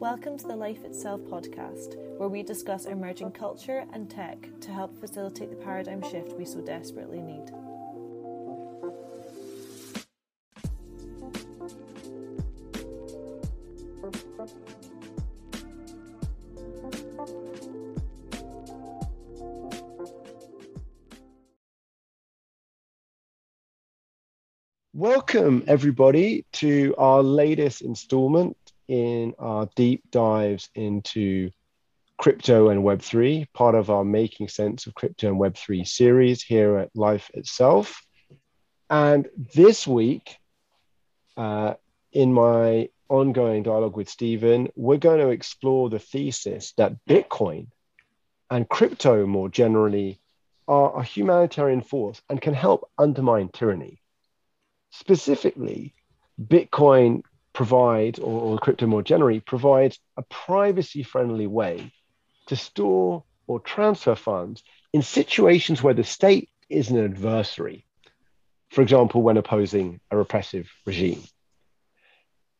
[0.00, 4.98] Welcome to the Life Itself podcast, where we discuss emerging culture and tech to help
[4.98, 7.50] facilitate the paradigm shift we so desperately need.
[24.92, 28.56] Welcome, everybody, to our latest installment
[28.88, 31.50] in our deep dives into
[32.18, 36.90] crypto and Web3, part of our Making Sense of Crypto and Web3 series here at
[36.94, 38.02] Life Itself.
[38.88, 40.36] And this week,
[41.36, 41.74] uh,
[42.12, 47.68] in my ongoing dialogue with Stephen, we're going to explore the thesis that Bitcoin
[48.50, 50.20] and crypto more generally
[50.68, 54.00] are a humanitarian force and can help undermine tyranny.
[54.90, 55.94] Specifically,
[56.40, 57.22] Bitcoin
[57.54, 61.90] provides, or, or crypto more generally, provides a privacy friendly way
[62.46, 67.86] to store or transfer funds in situations where the state is an adversary.
[68.70, 71.22] For example, when opposing a repressive regime.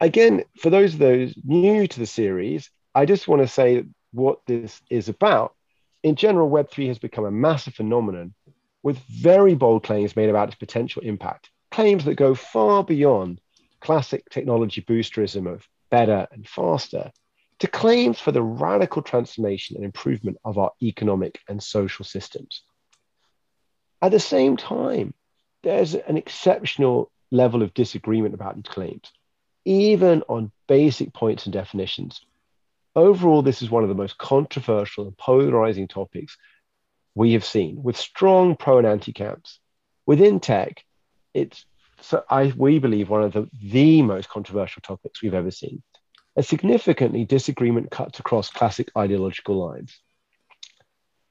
[0.01, 4.41] Again, for those of those new to the series, I just want to say what
[4.47, 5.55] this is about.
[6.03, 8.35] In general, Web3 has become a massive phenomenon
[8.83, 13.41] with very bold claims made about its potential impact, claims that go far beyond
[13.85, 17.13] classic technology boosterism of better and faster
[17.59, 22.63] to claims for the radical transformation and improvement of our economic and social systems.
[24.03, 25.15] At the same time,
[25.63, 29.13] there's an exceptional level of disagreement about these claims,
[29.65, 32.21] even on basic points and definitions.
[32.97, 36.37] Overall, this is one of the most controversial and polarizing topics
[37.15, 39.61] we have seen, with strong pro and anti camps.
[40.07, 40.85] Within tech,
[41.33, 41.65] it's
[42.05, 45.83] so I we believe one of the, the most controversial topics we've ever seen.
[46.37, 49.99] A significantly, disagreement cuts across classic ideological lines.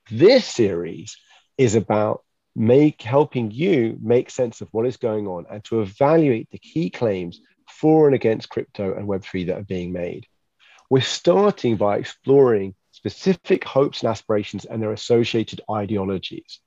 [0.09, 1.17] This series
[1.57, 2.23] is about
[2.55, 6.89] make helping you make sense of what is going on and to evaluate the key
[6.89, 10.25] claims for and against crypto and Web3 that are being made.
[10.89, 16.59] We're starting by exploring specific hopes and aspirations and their associated ideologies.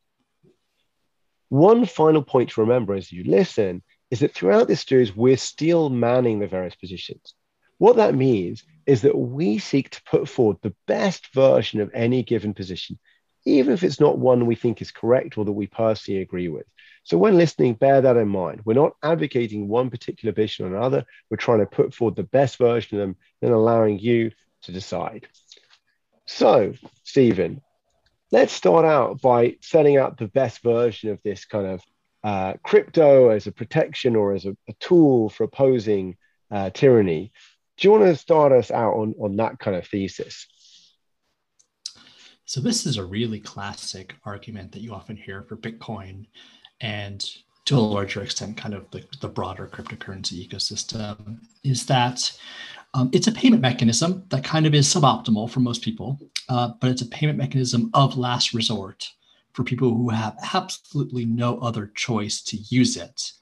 [1.49, 6.41] One final point to remember as you listen is that throughout this series, we're steelmanning
[6.41, 7.35] the various positions.
[7.79, 12.23] What that means is that we seek to put forward the best version of any
[12.23, 12.99] given position,
[13.45, 16.67] even if it's not one we think is correct or that we personally agree with.
[17.03, 18.63] So, when listening, bear that in mind.
[18.65, 21.05] We're not advocating one particular position or another.
[21.31, 25.29] We're trying to put forward the best version of them and allowing you to decide.
[26.27, 26.75] So,
[27.05, 27.61] Stephen,
[28.33, 31.83] let's start out by setting out the best version of this kind of
[32.27, 36.17] uh, crypto as a protection or as a, a tool for opposing
[36.51, 37.31] uh, tyranny.
[37.77, 40.49] Do you want to start us out on, on that kind of thesis?
[42.45, 46.27] So, this is a really classic argument that you often hear for Bitcoin
[46.81, 47.25] and
[47.67, 52.37] to a larger extent, kind of the, the broader cryptocurrency ecosystem, is that
[52.95, 56.91] um, it's a payment mechanism that kind of is suboptimal for most people, uh, but
[56.91, 59.13] it's a payment mechanism of last resort
[59.57, 63.33] for people who have absolutely no other choice to use it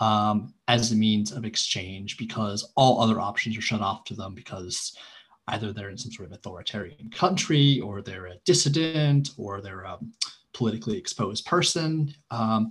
[0.00, 4.34] um, as a means of exchange because all other options are shut off to them
[4.34, 4.96] because
[5.48, 9.98] either they're in some sort of authoritarian country or they're a dissident or they're a
[10.54, 12.70] politically exposed person um,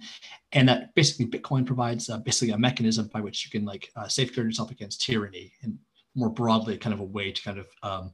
[0.54, 4.08] and that basically bitcoin provides uh, basically a mechanism by which you can like uh,
[4.08, 5.78] safeguard yourself against tyranny and
[6.16, 8.12] more broadly kind of a way to kind of um,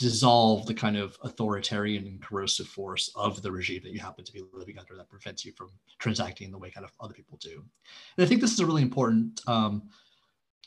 [0.00, 4.32] dissolve the kind of authoritarian and corrosive force of the regime that you happen to
[4.32, 5.68] be living under that prevents you from
[5.98, 7.62] transacting in the way kind of other people do.
[8.16, 9.90] And I think this is a really important um,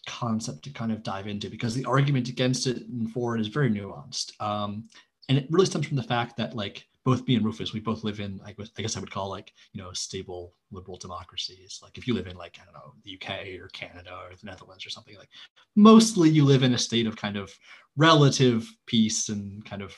[0.06, 3.48] concept to kind of dive into because the argument against it and for it is
[3.48, 4.40] very nuanced.
[4.40, 4.88] Um,
[5.30, 8.03] and it really stems from the fact that like both me and Rufus, we both
[8.03, 11.80] live in, I guess I would call like, you know, stable liberal democracies.
[11.84, 14.46] Like if you live in like, I don't know, the UK or Canada or the
[14.46, 15.30] Netherlands or something like,
[15.75, 17.53] mostly you live in a state of kind of
[17.97, 19.94] relative peace and kind of,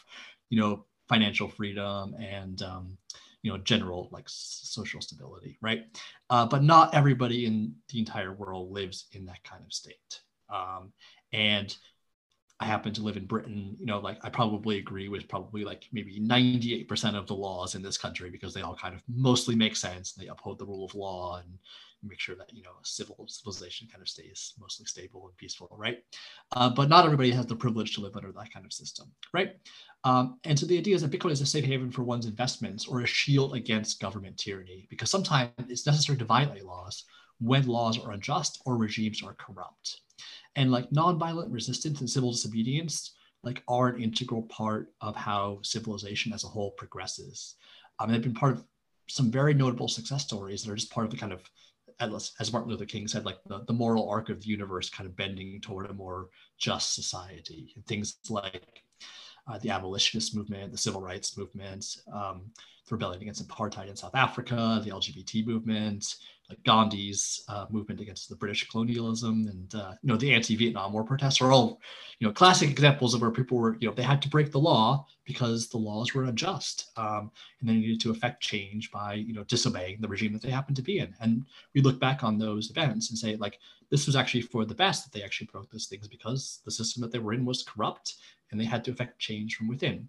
[0.50, 2.98] you know, financial freedom and, um,
[3.44, 5.84] you know, general like social stability, right?
[6.32, 10.22] Uh, but not everybody in the entire world lives in that kind of state.
[10.50, 10.92] Um,
[11.32, 11.76] and
[12.66, 15.88] I happen to live in Britain, you know, like I probably agree with probably like
[15.94, 19.76] maybe 98% of the laws in this country because they all kind of mostly make
[19.76, 20.14] sense.
[20.14, 21.60] They uphold the rule of law and
[22.02, 26.00] make sure that, you know, civil civilization kind of stays mostly stable and peaceful, right?
[26.56, 29.58] Uh, but not everybody has the privilege to live under that kind of system, right?
[30.04, 32.88] Um, and so the idea is that Bitcoin is a safe haven for one's investments
[32.88, 37.06] or a shield against government tyranny because sometimes it's necessary to violate laws
[37.40, 40.02] when laws are unjust or regimes are corrupt.
[40.56, 46.34] And like nonviolent resistance and civil disobedience like are an integral part of how civilization
[46.34, 47.56] as a whole progresses.
[48.00, 48.64] Um, they've been part of
[49.08, 51.42] some very notable success stories that are just part of the kind of
[52.00, 55.16] as Martin Luther King said, like the, the moral arc of the universe kind of
[55.16, 56.28] bending toward a more
[56.58, 57.72] just society.
[57.76, 58.84] And things like
[59.48, 62.44] uh, the abolitionist movement, the civil rights movement, um,
[62.88, 66.16] the rebellion against apartheid in South Africa, the LGBT movement,
[66.50, 71.04] like Gandhi's uh, movement against the British colonialism and uh, you know the anti-Vietnam War
[71.04, 71.82] protests are all
[72.20, 74.60] you know classic examples of where people were you know they had to break the
[74.60, 79.34] law because the laws were unjust um, and they needed to affect change by you
[79.34, 81.14] know disobeying the regime that they happened to be in.
[81.20, 83.60] And we look back on those events and say like
[83.90, 87.02] this was actually for the best that they actually broke those things because the system
[87.02, 88.16] that they were in was corrupt
[88.56, 90.08] and they had to affect change from within.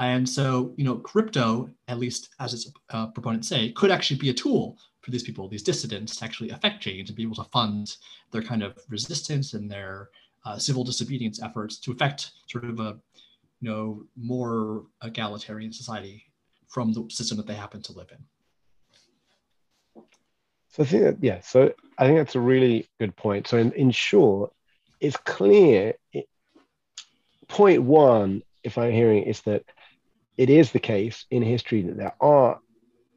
[0.00, 4.30] And so, you know, crypto, at least as its uh, proponents say, could actually be
[4.30, 7.44] a tool for these people, these dissidents, to actually affect change and be able to
[7.44, 7.94] fund
[8.30, 10.08] their kind of resistance and their
[10.46, 12.96] uh, civil disobedience efforts to affect sort of a,
[13.60, 16.24] you know, more egalitarian society
[16.68, 20.02] from the system that they happen to live in.
[20.70, 23.46] So I think that, yeah, so I think that's a really good point.
[23.46, 24.54] So in, in short,
[25.00, 25.94] it's clear.
[27.48, 29.64] Point one, if I'm hearing, is that
[30.36, 32.60] it is the case in history that there are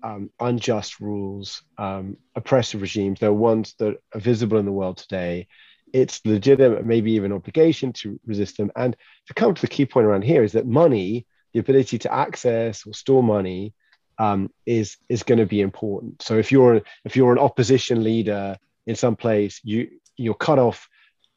[0.03, 3.19] um, unjust rules, um, oppressive regimes.
[3.19, 5.47] There are ones that are visible in the world today.
[5.93, 8.71] It's legitimate, maybe even obligation to resist them.
[8.75, 8.95] And
[9.27, 12.87] to come to the key point around here is that money, the ability to access
[12.87, 13.73] or store money,
[14.17, 16.21] um, is is going to be important.
[16.21, 20.87] So if you're if you're an opposition leader in some place, you you're cut off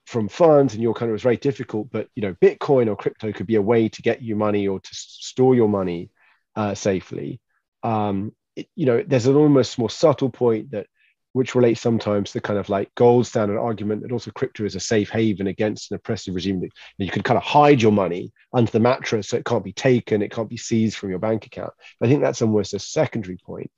[0.06, 1.90] from funds and your kind of was very difficult.
[1.90, 4.80] But you know, Bitcoin or crypto could be a way to get you money or
[4.80, 6.10] to store your money
[6.56, 7.40] uh, safely.
[7.82, 10.86] Um, it, you know, there's an almost more subtle point that
[11.32, 14.76] which relates sometimes to the kind of like gold standard argument that also crypto is
[14.76, 18.32] a safe haven against an oppressive regime that you can kind of hide your money
[18.52, 21.44] under the mattress so it can't be taken, it can't be seized from your bank
[21.44, 21.72] account.
[22.00, 23.70] I think that's almost a secondary point.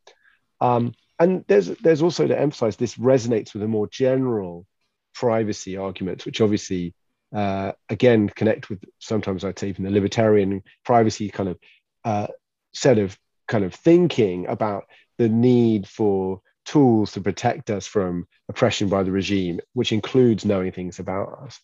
[0.61, 4.67] Um, and there's there's also to emphasize this resonates with a more general
[5.17, 6.95] privacy arguments, which obviously
[7.35, 11.59] uh, again connect with sometimes I'd say even the libertarian privacy kind of
[12.05, 12.27] uh,
[12.73, 13.19] set of
[13.49, 14.85] kind of thinking about
[15.19, 20.73] the need for tools to protect us from oppression by the regime, which includes knowing
[20.73, 21.61] things about us.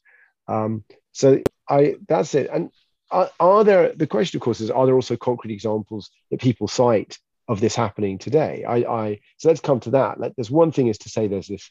[0.49, 2.49] Um, so I that's it.
[2.53, 2.71] And
[3.11, 6.69] are, are, there the question, of course, is are there also concrete examples that people
[6.69, 8.65] cite of this happening today?
[8.67, 10.19] I, I so let's come to that.
[10.19, 11.71] Like, there's one thing is to say there's this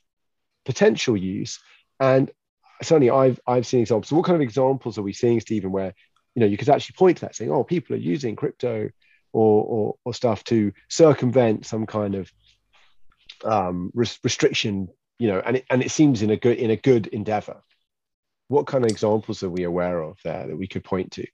[0.65, 1.59] potential use,
[1.99, 2.31] and
[2.81, 4.09] certainly I've I've seen examples.
[4.09, 5.93] So what kind of examples are we seeing, Stephen, where
[6.35, 8.89] you know you could actually point to that, saying, "Oh, people are using crypto
[9.33, 12.31] or or, or stuff to circumvent some kind of
[13.43, 17.07] um, restriction, you know, and it, and it seems in a good in a good
[17.07, 17.61] endeavor.
[18.47, 21.25] What kind of examples are we aware of there that we could point to?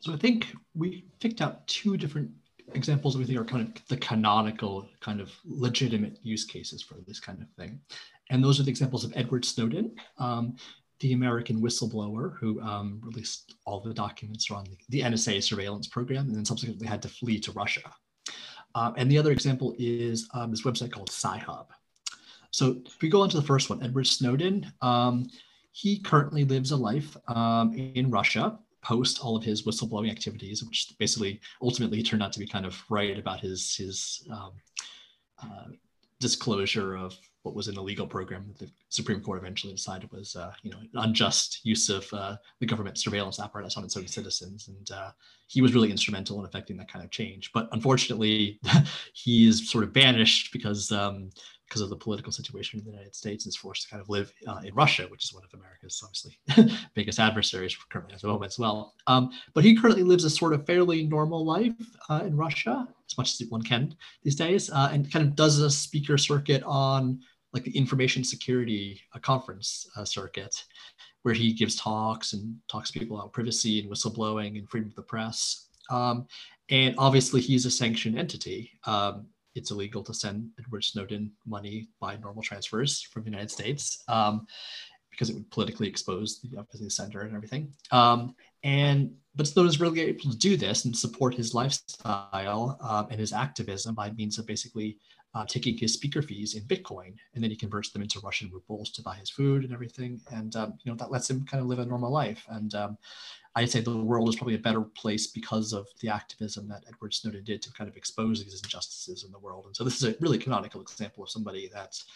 [0.00, 2.30] So I think we picked up two different
[2.76, 7.20] examples we think are kind of the canonical kind of legitimate use cases for this
[7.20, 7.80] kind of thing.
[8.30, 10.56] And those are the examples of Edward Snowden, um,
[11.00, 16.26] the American whistleblower who um, released all the documents around the, the, NSA surveillance program
[16.26, 17.92] and then subsequently had to flee to Russia.
[18.74, 21.70] Um, and the other example is um, this website called Sci-Hub.
[22.50, 25.28] So if we go on to the first one, Edward Snowden, um,
[25.72, 30.94] he currently lives a life um, in Russia post all of his whistleblowing activities, which
[30.98, 34.52] basically ultimately turned out to be kind of right about his his um,
[35.42, 35.68] uh,
[36.20, 40.52] disclosure of what was an illegal program that the Supreme Court eventually decided was, uh,
[40.62, 44.68] you know, an unjust use of uh, the government surveillance apparatus on its own citizens.
[44.68, 45.10] And uh,
[45.46, 47.52] he was really instrumental in affecting that kind of change.
[47.52, 48.58] But unfortunately,
[49.12, 51.30] he is sort of banished because um,
[51.68, 54.08] because of the political situation in the United States and is forced to kind of
[54.08, 56.38] live uh, in Russia, which is one of America's obviously
[56.94, 58.94] biggest adversaries currently at the moment as well.
[59.06, 61.74] Um, but he currently lives a sort of fairly normal life
[62.08, 65.58] uh, in Russia, as much as one can these days, uh, and kind of does
[65.58, 67.20] a speaker circuit on
[67.56, 70.54] like the information security uh, conference uh, circuit,
[71.22, 74.94] where he gives talks and talks to people about privacy and whistleblowing and freedom of
[74.94, 75.68] the press.
[75.90, 76.26] Um,
[76.70, 78.72] and obviously, he's a sanctioned entity.
[78.84, 84.04] Um, it's illegal to send Edward Snowden money by normal transfers from the United States
[84.06, 84.46] um,
[85.10, 87.72] because it would politically expose the, the sender and everything.
[87.90, 88.34] Um,
[88.64, 93.32] and but Snowden's really able to do this and support his lifestyle um, and his
[93.32, 94.98] activism by means of basically
[95.36, 98.90] uh, taking his speaker fees in Bitcoin, and then he converts them into Russian rubles
[98.92, 100.18] to buy his food and everything.
[100.32, 102.42] And um, you know that lets him kind of live a normal life.
[102.48, 102.96] And um,
[103.54, 107.12] I'd say the world is probably a better place because of the activism that Edward
[107.12, 109.66] Snowden did to kind of expose these injustices in the world.
[109.66, 112.06] And so this is a really canonical example of somebody that's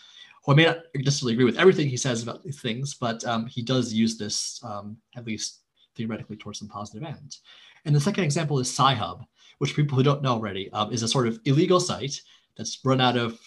[0.44, 3.44] who I may not necessarily agree with everything he says about these things, but um,
[3.44, 5.60] he does use this um, at least
[5.94, 7.36] theoretically towards some positive end.
[7.84, 9.26] And the second example is Sci-Hub,
[9.58, 12.18] which people who don't know already um, is a sort of illegal site
[12.57, 13.38] that's run out of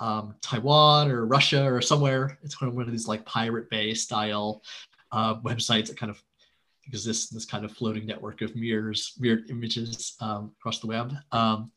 [0.00, 2.38] um, Taiwan or Russia or somewhere.
[2.42, 4.62] It's kind of one of these like Pirate Bay style
[5.12, 6.22] uh, websites that kind of
[6.86, 11.14] exists in this kind of floating network of mirrors, mirrored images um, across the web,
[11.30, 11.70] um,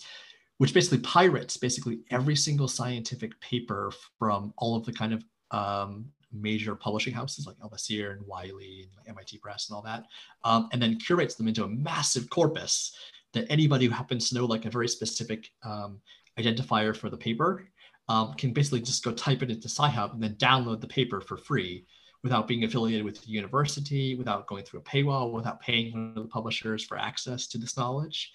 [0.57, 6.05] which basically pirates basically every single scientific paper from all of the kind of um,
[6.31, 10.05] major publishing houses like Elsevier and Wiley and MIT Press and all that,
[10.43, 12.95] um, and then curates them into a massive corpus
[13.33, 15.99] that anybody who happens to know like a very specific um,
[16.39, 17.67] identifier for the paper
[18.07, 21.37] um, can basically just go type it into Sci-Hub and then download the paper for
[21.37, 21.85] free
[22.23, 26.23] without being affiliated with the university, without going through a paywall, without paying one of
[26.23, 28.31] the publishers for access to this knowledge.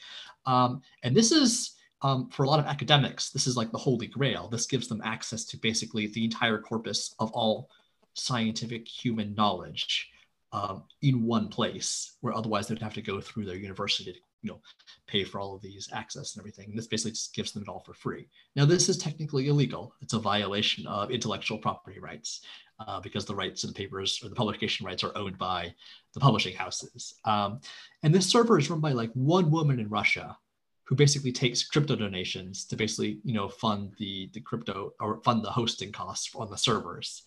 [0.47, 4.07] Um, and this is, um, for a lot of academics, this is like the holy
[4.07, 4.49] grail.
[4.49, 7.69] This gives them access to basically the entire corpus of all
[8.15, 10.11] scientific human knowledge
[10.53, 14.51] um, in one place, where otherwise they'd have to go through their university to you
[14.51, 14.61] know
[15.07, 16.71] pay for all of these access and everything.
[16.71, 18.29] And this basically just gives them it all for free.
[18.57, 19.95] Now this is technically illegal.
[20.01, 22.43] It's a violation of intellectual property rights
[22.87, 25.75] uh, because the rights the papers or the publication rights are owned by
[26.15, 27.15] the publishing houses.
[27.25, 27.61] Um,
[28.03, 30.37] and this server is run by like one woman in Russia
[30.85, 35.45] who basically takes crypto donations to basically you know fund the the crypto or fund
[35.45, 37.23] the hosting costs on the servers.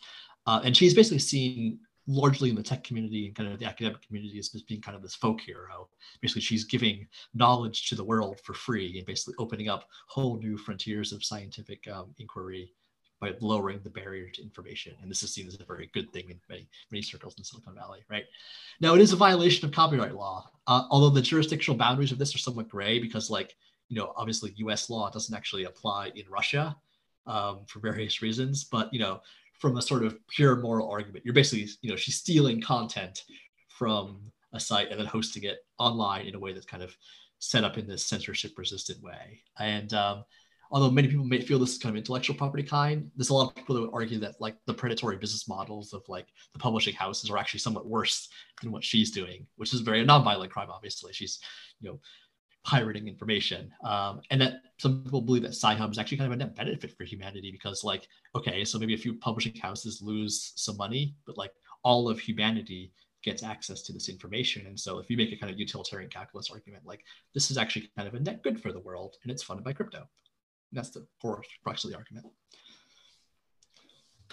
[0.45, 4.05] Uh, and she's basically seen largely in the tech community and kind of the academic
[4.05, 5.87] community as being kind of this folk hero.
[6.21, 10.57] Basically, she's giving knowledge to the world for free and basically opening up whole new
[10.57, 12.71] frontiers of scientific um, inquiry
[13.23, 14.93] by lowering the barrier to information.
[15.01, 17.73] And this is seen as a very good thing in many, many circles in Silicon
[17.73, 18.25] Valley, right?
[18.81, 22.35] Now, it is a violation of copyright law, uh, although the jurisdictional boundaries of this
[22.35, 23.55] are somewhat gray because, like,
[23.87, 26.75] you know, obviously US law doesn't actually apply in Russia
[27.25, 28.65] um, for various reasons.
[28.65, 29.21] But, you know,
[29.63, 31.23] from a sort of pure moral argument.
[31.23, 33.23] You're basically, you know, she's stealing content
[33.69, 34.19] from
[34.51, 36.93] a site and then hosting it online in a way that's kind of
[37.39, 39.39] set up in this censorship resistant way.
[39.57, 40.25] And um,
[40.69, 43.47] although many people may feel this is kind of intellectual property kind, there's a lot
[43.47, 46.93] of people that would argue that like the predatory business models of like the publishing
[46.93, 48.27] houses are actually somewhat worse
[48.61, 50.67] than what she's doing, which is very non-violent crime.
[50.69, 51.39] Obviously, she's
[51.79, 52.01] you know
[52.63, 53.71] pirating information.
[53.83, 56.95] Um, and that some people believe that Sci-Hub is actually kind of a net benefit
[56.97, 61.37] for humanity because, like, okay, so maybe a few publishing houses lose some money, but
[61.37, 61.51] like
[61.83, 62.91] all of humanity
[63.23, 64.67] gets access to this information.
[64.67, 67.01] And so if you make a kind of utilitarian calculus argument, like
[67.33, 69.73] this is actually kind of a net good for the world and it's funded by
[69.73, 69.99] crypto.
[69.99, 70.07] And
[70.77, 72.27] that's the core crux of the argument.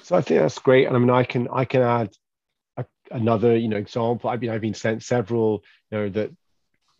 [0.02, 0.86] So I think that's great.
[0.86, 2.10] And I mean, I can I can add
[2.76, 4.30] a, another you know example.
[4.30, 6.30] I've been I've been sent several you know that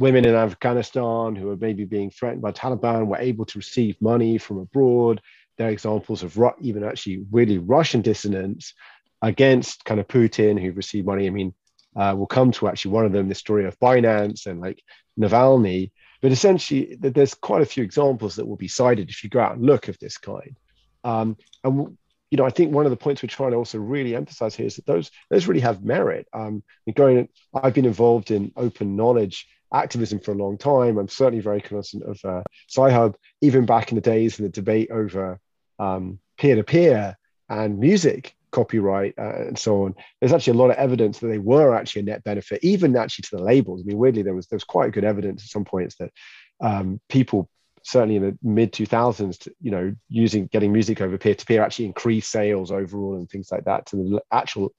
[0.01, 4.39] women in Afghanistan who are maybe being threatened by Taliban were able to receive money
[4.39, 5.21] from abroad.
[5.59, 8.73] There are examples of even actually really Russian dissidents
[9.21, 11.27] against kind of Putin who received money.
[11.27, 11.53] I mean,
[11.95, 14.83] uh, we'll come to actually one of them, the story of Binance and like
[15.19, 15.91] Navalny.
[16.23, 19.57] But essentially, there's quite a few examples that will be cited if you go out
[19.57, 20.57] and look of this kind.
[21.05, 21.99] Um, and
[22.31, 24.67] you know, I think one of the points we're trying to also really emphasize here
[24.67, 26.27] is that those those really have merit.
[26.33, 26.63] Um,
[26.95, 30.99] going, I've been involved in open knowledge activism for a long time.
[30.99, 34.91] I'm certainly very cognizant of uh, Sci-Hub, even back in the days in the debate
[34.91, 35.39] over
[35.79, 37.17] um, peer-to-peer
[37.49, 39.95] and music copyright uh, and so on.
[40.21, 43.25] There's actually a lot of evidence that they were actually a net benefit, even actually
[43.25, 43.83] to the labels.
[43.83, 46.11] I mean, weirdly, there was there was quite good evidence at some points that
[46.61, 47.49] um, people
[47.83, 51.87] certainly in the mid 2000s you know using getting music over peer to peer actually
[51.87, 54.71] increased sales overall and things like that to the actual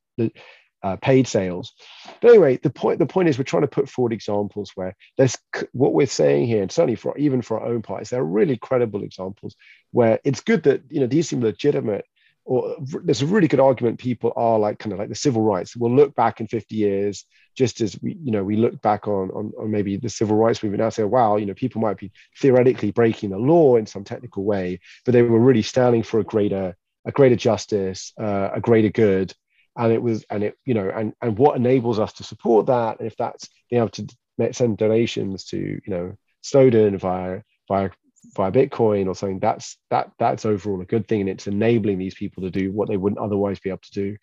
[0.84, 1.74] uh, paid sales.
[2.22, 5.38] But anyway, the point the point is we're trying to put forward examples where there's
[5.74, 8.58] what we're saying here, and certainly for even for our own parties, there are really
[8.58, 9.56] credible examples
[9.92, 12.06] where it's good that you know these seem legitimate.
[12.44, 14.00] Or there's a really good argument.
[14.00, 15.76] People are like kind of like the civil rights.
[15.76, 17.24] We'll look back in 50 years,
[17.56, 20.64] just as we you know we look back on on, on maybe the civil rights
[20.64, 20.82] movement.
[20.82, 24.44] Now say, wow, you know, people might be theoretically breaking the law in some technical
[24.44, 28.90] way, but they were really standing for a greater a greater justice, uh, a greater
[28.90, 29.34] good,
[29.82, 33.02] and it was and it you know and and what enables us to support that
[33.02, 34.08] if that's being able to
[34.52, 37.90] send donations to you know Snowden via via
[38.36, 42.14] via Bitcoin or something that's that that's overall a good thing and it's enabling these
[42.14, 44.18] people to do what they wouldn't otherwise be able to do.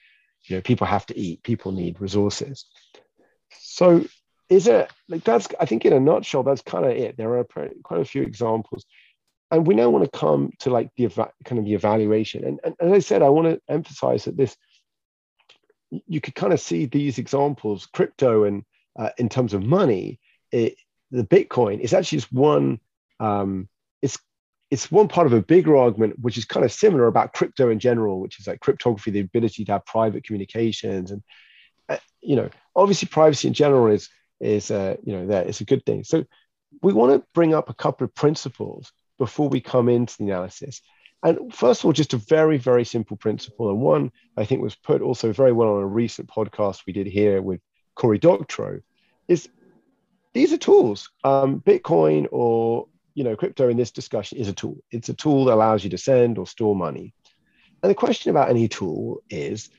[0.45, 2.67] You know people have to eat people need resources.
[3.61, 4.05] So
[4.49, 7.17] is it like that's i think in a nutshell that's kind of it.
[7.17, 8.87] There are quite a few examples.
[9.51, 12.45] And we now want to come to like the kind of the evaluation.
[12.45, 14.57] And, and as i said i want to emphasize that this
[15.91, 18.65] you could kind of see these examples, crypto and
[18.99, 20.19] uh, in terms of money,
[20.51, 20.77] it,
[21.11, 22.81] the Bitcoin is actually just one.
[23.21, 23.69] Um,
[24.03, 24.19] it's
[24.71, 27.79] it's one part of a bigger argument, which is kind of similar about crypto in
[27.79, 31.23] general, which is like cryptography, the ability to have private communications, and
[31.89, 34.09] uh, you know, obviously, privacy in general is
[34.41, 36.05] is uh, you know that it's a good thing.
[36.05, 36.25] So
[36.83, 40.83] we want to bring up a couple of principles before we come into the analysis.
[41.23, 43.71] And first of all, just a very, very simple principle.
[43.71, 47.07] And one I think was put also very well on a recent podcast we did
[47.07, 47.61] here with
[47.97, 48.81] Cory Doctorow
[49.27, 49.49] is
[50.33, 51.11] these are tools.
[51.25, 54.79] Um, Bitcoin or you know crypto in this discussion is a tool.
[54.93, 57.15] It's a tool that allows you to send or store money.
[57.83, 59.71] And the question about any tool is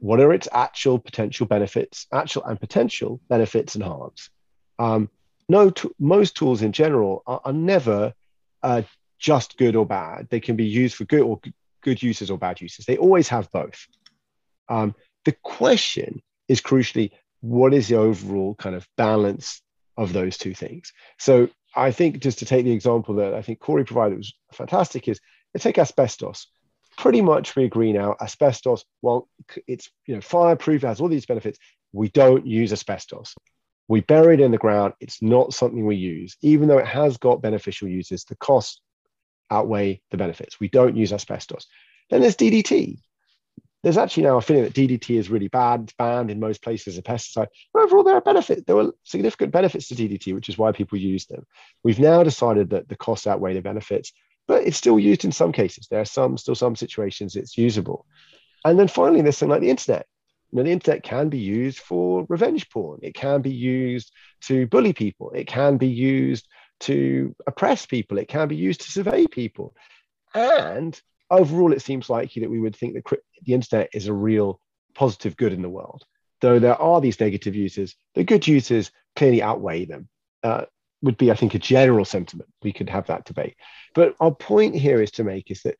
[0.00, 4.30] what are its actual potential benefits, actual and potential benefits and harms?
[4.78, 5.10] Um,
[5.48, 8.14] no, t- most tools in general are, are never
[8.62, 8.82] uh,
[9.18, 10.28] just good or bad.
[10.30, 11.40] They can be used for good or
[11.82, 12.86] good uses or bad uses.
[12.86, 13.86] They always have both.
[14.68, 14.94] Um,
[15.24, 17.10] the question is crucially,
[17.40, 19.62] what is the overall kind of balance
[19.96, 20.92] of those two things?
[21.18, 25.08] So I think just to take the example that I think Cory provided was fantastic
[25.08, 25.20] is
[25.58, 26.48] take asbestos.
[26.96, 29.28] Pretty much we agree now, asbestos, well,
[29.66, 31.58] it's you know fireproof, has all these benefits.
[31.92, 33.34] We don't use asbestos.
[33.86, 34.94] We bury it in the ground.
[35.00, 38.24] It's not something we use, even though it has got beneficial uses.
[38.24, 38.80] The costs
[39.50, 40.60] outweigh the benefits.
[40.60, 41.66] We don't use asbestos.
[42.10, 42.98] Then there's DDT.
[43.82, 45.82] There's actually now a feeling that DDT is really bad.
[45.84, 47.46] It's banned in most places as a pesticide.
[47.72, 48.62] But overall, there are benefits.
[48.66, 51.46] There were significant benefits to DDT, which is why people use them.
[51.84, 54.12] We've now decided that the costs outweigh the benefits,
[54.48, 55.86] but it's still used in some cases.
[55.88, 58.04] There are some, still some situations it's usable.
[58.64, 60.06] And then finally, there's something like the internet.
[60.50, 63.00] You know, the internet can be used for revenge porn.
[63.02, 64.10] It can be used
[64.42, 65.30] to bully people.
[65.30, 66.48] It can be used
[66.80, 68.18] to oppress people.
[68.18, 69.74] It can be used to survey people.
[70.34, 74.60] And overall, it seems likely that we would think that the internet is a real
[74.94, 76.04] positive good in the world.
[76.40, 80.08] Though there are these negative uses, the good uses clearly outweigh them.
[80.42, 80.64] Uh,
[81.02, 82.50] would be, I think, a general sentiment.
[82.62, 83.56] We could have that debate.
[83.94, 85.76] But our point here is to make is that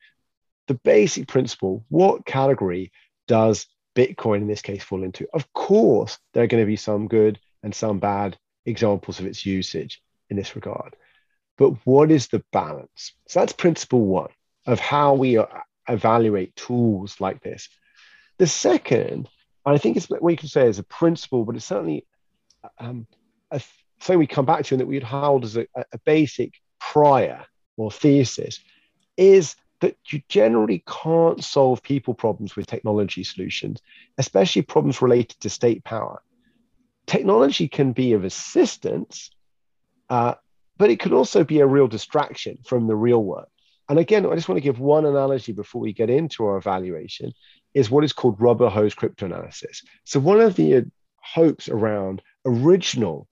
[0.67, 2.91] the basic principle what category
[3.27, 3.65] does
[3.95, 5.27] Bitcoin in this case fall into?
[5.33, 9.45] Of course, there are going to be some good and some bad examples of its
[9.45, 10.95] usage in this regard.
[11.57, 13.13] But what is the balance?
[13.27, 14.29] So that's principle one
[14.65, 15.39] of how we
[15.87, 17.69] evaluate tools like this.
[18.37, 19.27] The second,
[19.65, 22.05] I think it's what you can say as a principle, but it's certainly
[22.79, 23.07] um,
[23.51, 23.61] a
[23.99, 27.45] thing we come back to and that we'd hold as a, a basic prior
[27.77, 28.59] or thesis
[29.17, 33.81] is that you generally can't solve people problems with technology solutions,
[34.17, 36.21] especially problems related to state power.
[37.05, 39.31] Technology can be of assistance,
[40.09, 40.35] uh,
[40.77, 43.49] but it could also be a real distraction from the real work.
[43.89, 47.33] And again, I just want to give one analogy before we get into our evaluation
[47.73, 49.83] is what is called rubber hose cryptanalysis.
[50.05, 50.81] So one of the uh,
[51.21, 53.27] hopes around original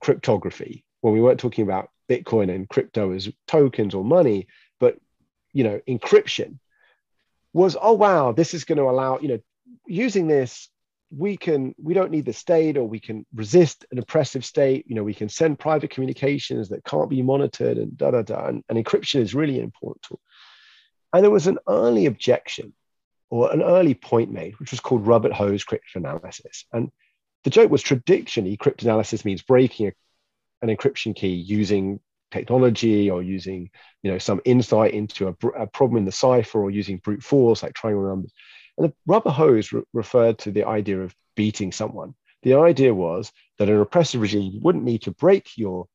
[0.00, 4.46] cryptography, when we weren't talking about Bitcoin and crypto as tokens or money,
[4.80, 4.96] but
[5.52, 6.58] you know, encryption
[7.52, 9.40] was, oh wow, this is going to allow, you know,
[9.86, 10.68] using this,
[11.10, 14.84] we can, we don't need the state or we can resist an oppressive state.
[14.86, 18.46] You know, we can send private communications that can't be monitored and da da da.
[18.46, 20.20] And, and encryption is really an important tool.
[21.12, 22.74] And there was an early objection
[23.30, 26.64] or an early point made, which was called rubber hose cryptanalysis.
[26.72, 26.90] And
[27.44, 29.92] the joke was traditionally cryptanalysis means breaking a,
[30.60, 33.70] an encryption key using technology or using
[34.02, 37.62] you know some insight into a, a, problem in the cipher or using brute force
[37.62, 38.32] like triangle numbers
[38.78, 42.14] and the rubber hose re- referred to the idea of beating someone.
[42.42, 45.86] The idea was that an oppressive regime wouldn't need to break your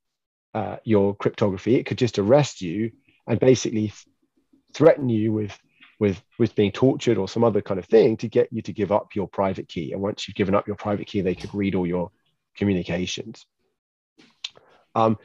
[0.54, 1.76] uh, your cryptography.
[1.76, 2.92] It could just arrest you
[3.26, 4.06] and basically th-
[4.74, 5.58] threaten you with
[6.00, 8.92] with with being tortured or some other kind of thing to get you to give
[8.92, 9.94] up your private key.
[9.94, 12.12] And once you've given up your private key they could read all your
[12.56, 13.46] communications.
[14.96, 15.18] Um,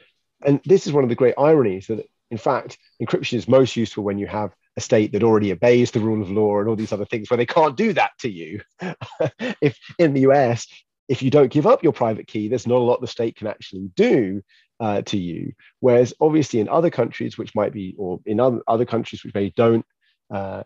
[0.43, 4.03] and this is one of the great ironies that, in fact, encryption is most useful
[4.03, 6.93] when you have a state that already obeys the rule of law and all these
[6.93, 8.61] other things where they can't do that to you.
[9.61, 10.67] if in the US,
[11.07, 13.47] if you don't give up your private key, there's not a lot the state can
[13.47, 14.41] actually do
[14.79, 15.53] uh, to you.
[15.79, 19.85] Whereas obviously in other countries, which might be, or in other, countries which maybe don't
[20.33, 20.63] uh,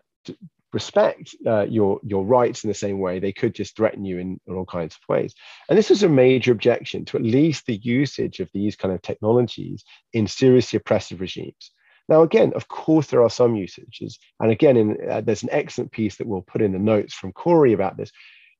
[0.72, 4.40] respect uh, your your rights in the same way, they could just threaten you in,
[4.46, 5.34] in all kinds of ways.
[5.68, 9.00] And this was a major objection to at least the usage of these kind of
[9.00, 11.70] technologies in seriously oppressive regimes.
[12.08, 15.90] Now, again, of course, there are some usages, and again, in, uh, there's an excellent
[15.92, 18.12] piece that we'll put in the notes from Cory about this,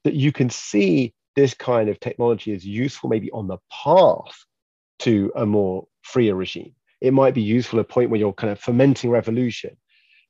[0.05, 4.45] that you can see this kind of technology is useful maybe on the path
[5.01, 6.75] to a more freer regime.
[7.01, 9.77] It might be useful at a point where you're kind of fermenting revolution,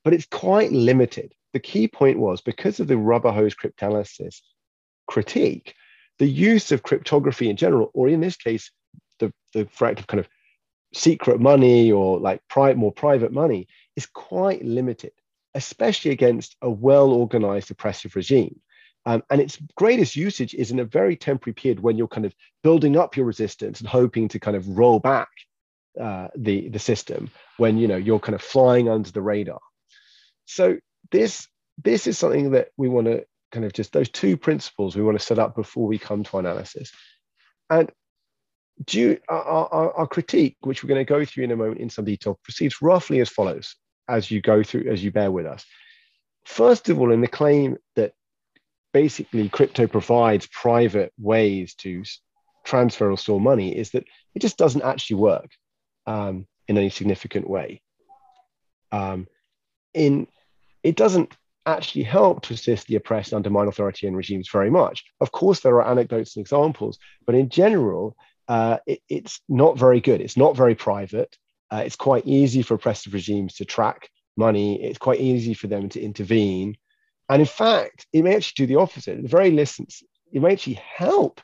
[0.02, 4.40] but it's quite limited the key point was because of the rubber hose cryptanalysis
[5.06, 5.74] critique,
[6.18, 8.70] the use of cryptography in general, or in this case,
[9.20, 10.28] the, the fact of kind of
[10.94, 15.12] secret money or like pri- more private money is quite limited,
[15.54, 18.60] especially against a well organized oppressive regime.
[19.06, 22.34] Um, and its greatest usage is in a very temporary period when you're kind of
[22.62, 25.28] building up your resistance and hoping to kind of roll back
[26.00, 29.60] uh, the, the system when you know you're kind of flying under the radar.
[30.46, 30.78] So
[31.10, 31.46] this
[31.82, 35.18] this is something that we want to kind of just those two principles we want
[35.18, 36.92] to set up before we come to analysis.
[37.70, 37.90] And
[39.28, 42.04] our, our, our, critique, which we're going to go through in a moment in some
[42.04, 43.76] detail, proceeds roughly as follows
[44.08, 45.64] as you go through, as you bear with us.
[46.44, 48.12] First of all, in the claim that
[48.92, 52.02] basically crypto provides private ways to
[52.64, 55.50] transfer or store money, is that it just doesn't actually work
[56.06, 57.80] um, in any significant way.
[58.92, 59.26] Um,
[59.92, 60.26] in
[60.82, 61.34] it doesn't
[61.66, 65.04] actually help to assist the oppressed undermine authoritarian regimes very much.
[65.20, 68.16] Of course, there are anecdotes and examples, but in general,
[68.48, 70.20] uh, it, it's not very good.
[70.20, 71.36] It's not very private.
[71.70, 74.82] Uh, it's quite easy for oppressive regimes to track money.
[74.82, 76.76] It's quite easy for them to intervene.
[77.28, 79.22] And in fact, it may actually do the opposite.
[79.22, 79.80] The very least,
[80.32, 81.40] it may actually help,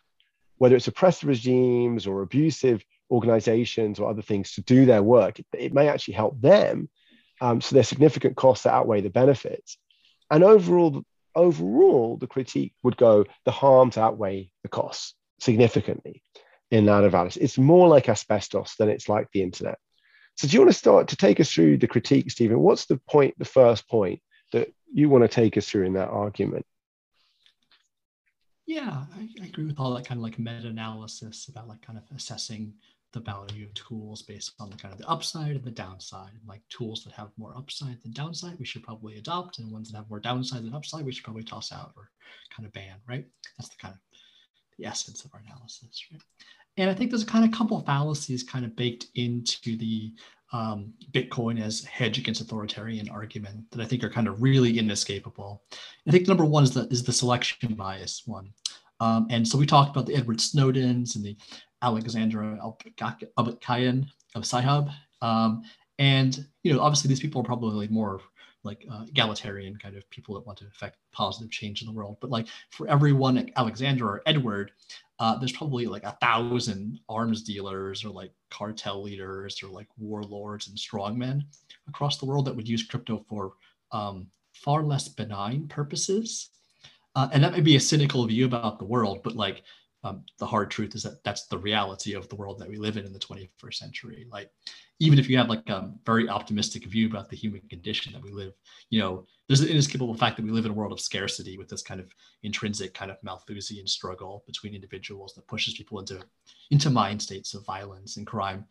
[0.58, 5.38] whether it's oppressive regimes or abusive organizations or other things to do their work.
[5.38, 6.88] It, it may actually help them.
[7.40, 9.78] Um, so there's significant costs that outweigh the benefits.
[10.30, 11.02] And overall,
[11.34, 16.22] overall, the critique would go the harms outweigh the costs significantly
[16.70, 17.42] in analysis.
[17.42, 19.78] It's more like asbestos than it's like the internet.
[20.36, 22.60] So do you want to start to take us through the critique, Stephen?
[22.60, 24.20] What's the point, the first point
[24.52, 26.64] that you want to take us through in that argument?
[28.66, 32.04] Yeah, I, I agree with all that kind of like meta-analysis about like kind of
[32.16, 32.72] assessing
[33.12, 36.30] the value of tools based on the kind of the upside and the downside.
[36.30, 39.90] And like tools that have more upside than downside, we should probably adopt, and ones
[39.90, 42.10] that have more downside than upside, we should probably toss out or
[42.54, 43.26] kind of ban, right?
[43.58, 44.00] That's the kind of
[44.78, 46.22] the essence of our analysis, right?
[46.76, 49.76] And I think there's a kind of a couple of fallacies kind of baked into
[49.76, 50.12] the
[50.52, 55.62] um, Bitcoin as hedge against authoritarian argument that I think are kind of really inescapable.
[56.06, 58.52] I think number one is the is the selection bias one.
[59.00, 61.36] Um, and so we talked about the Edward Snowdens and the
[61.82, 62.58] Alexandra
[63.38, 64.90] Elbakyan of Sci-Hub.
[65.22, 65.62] Um,
[65.98, 68.20] and, you know, obviously these people are probably more
[68.62, 72.18] like uh, egalitarian kind of people that want to affect positive change in the world.
[72.20, 74.72] But like for every one Alexander or Edward,
[75.20, 80.68] uh, there's probably like a thousand arms dealers or like cartel leaders or like warlords
[80.68, 81.42] and strongmen
[81.88, 83.52] across the world that would use crypto for
[83.92, 86.48] um, far less benign purposes.
[87.14, 89.62] Uh, and that may be a cynical view about the world, but like
[90.02, 92.96] um, the hard truth is that that's the reality of the world that we live
[92.96, 94.26] in in the 21st century.
[94.30, 94.50] Like
[95.00, 98.30] even if you have like a very optimistic view about the human condition that we
[98.30, 98.52] live
[98.90, 101.68] you know there's an inescapable fact that we live in a world of scarcity with
[101.68, 106.20] this kind of intrinsic kind of malthusian struggle between individuals that pushes people into
[106.70, 108.64] into mind states of violence and crime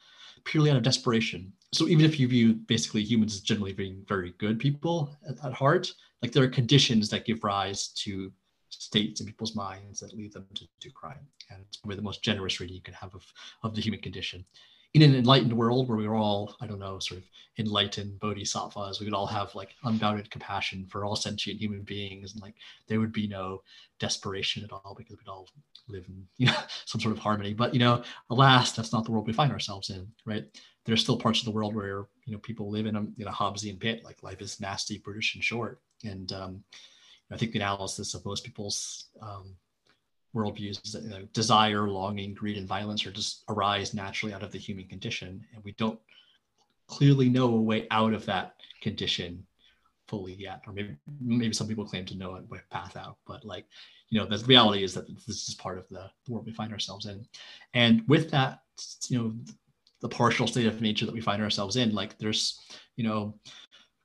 [0.46, 1.52] purely out of desperation.
[1.74, 5.54] So even if you view basically humans as generally being very good people at, at
[5.54, 8.32] heart like there are conditions that give rise to
[8.70, 11.28] states in people's minds that lead them to do crime.
[11.50, 13.26] And it's probably the most generous reading you can have of,
[13.64, 14.46] of the human condition.
[14.94, 17.28] In an enlightened world where we are all, I don't know, sort of
[17.60, 22.42] enlightened bodhisattvas, we would all have like unbounded compassion for all sentient human beings, and
[22.42, 22.56] like
[22.88, 23.62] there would be no
[24.00, 25.48] desperation at all because we'd all
[25.88, 27.54] live in you know some sort of harmony.
[27.54, 28.02] But you know,
[28.32, 30.46] alas, that's not the world we find ourselves in, right?
[30.86, 33.32] There's still parts of the world where you know people live in a in a
[33.32, 36.64] Hobbesian pit, like life is nasty, brutish, and short, and um,
[37.32, 39.56] I think the analysis of most people's um,
[40.36, 44.44] worldviews is that you know, desire, longing, greed, and violence are just arise naturally out
[44.44, 46.00] of the human condition, and we don't
[46.88, 49.46] clearly know a way out of that condition
[50.08, 53.66] fully yet, or maybe maybe some people claim to know a path out, but like
[54.10, 56.74] you know, the reality is that this is part of the, the world we find
[56.74, 57.26] ourselves in,
[57.74, 58.62] and with that,
[59.08, 59.34] you know,
[60.02, 62.60] the partial state of nature that we find ourselves in, like there's
[62.96, 63.36] you know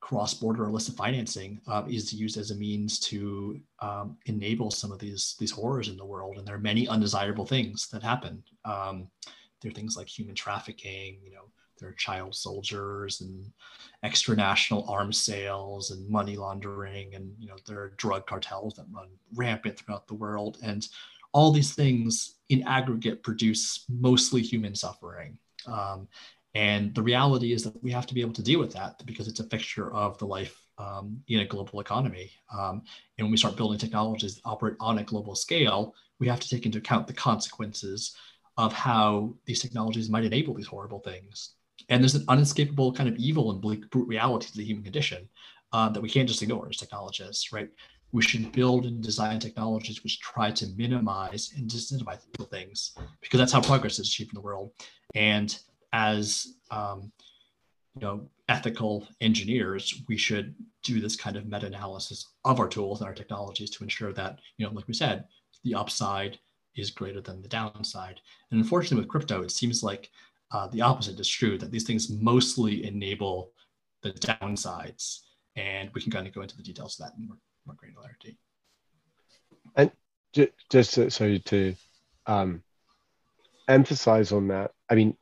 [0.04, 5.34] cross-border illicit financing uh, is used as a means to um, enable some of these
[5.38, 6.36] these horrors in the world.
[6.36, 8.42] And there are many undesirable things that happen.
[8.66, 9.08] Um,
[9.62, 11.20] there are things like human trafficking.
[11.24, 11.46] You know,
[11.78, 13.50] there are child soldiers and
[14.02, 19.08] extra-national arms sales and money laundering, and you know there are drug cartels that run
[19.34, 20.58] rampant throughout the world.
[20.62, 20.86] And
[21.32, 25.38] all these things in aggregate produce mostly human suffering.
[25.66, 26.08] Um,
[26.54, 29.26] and the reality is that we have to be able to deal with that because
[29.26, 32.30] it's a fixture of the life um, in a global economy.
[32.52, 32.82] Um,
[33.18, 36.48] and when we start building technologies that operate on a global scale, we have to
[36.48, 38.16] take into account the consequences
[38.56, 41.54] of how these technologies might enable these horrible things.
[41.88, 45.28] And there's an unescapable kind of evil and bleak brute reality to the human condition
[45.72, 47.68] uh, that we can't just ignore as technologists, right?
[48.12, 53.52] We should build and design technologies which try to minimize and disincentivize things because that's
[53.52, 54.70] how progress is achieved in the world.
[55.16, 55.58] And
[55.94, 57.12] as um,
[57.94, 63.09] you know ethical engineers, we should do this kind of meta-analysis of our tools and
[63.09, 65.24] our technologies to ensure that you know, like we said,
[65.62, 66.38] the upside
[66.76, 68.20] is greater than the downside.
[68.50, 70.11] And unfortunately, with crypto, it seems like
[70.50, 71.57] uh, the opposite is true.
[71.57, 73.52] That these things mostly enable
[74.02, 75.20] the downsides,
[75.54, 78.37] and we can kind of go into the details of that in more, more granularity.
[79.76, 79.92] And
[80.70, 81.74] just so to
[82.26, 82.64] um,
[83.68, 85.16] emphasize on that, I mean,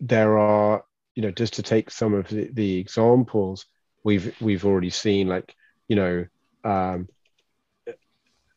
[0.00, 3.66] there are, you know, just to take some of the, the examples
[4.04, 5.54] we've we've already seen, like,
[5.88, 6.26] you know,
[6.64, 7.08] um,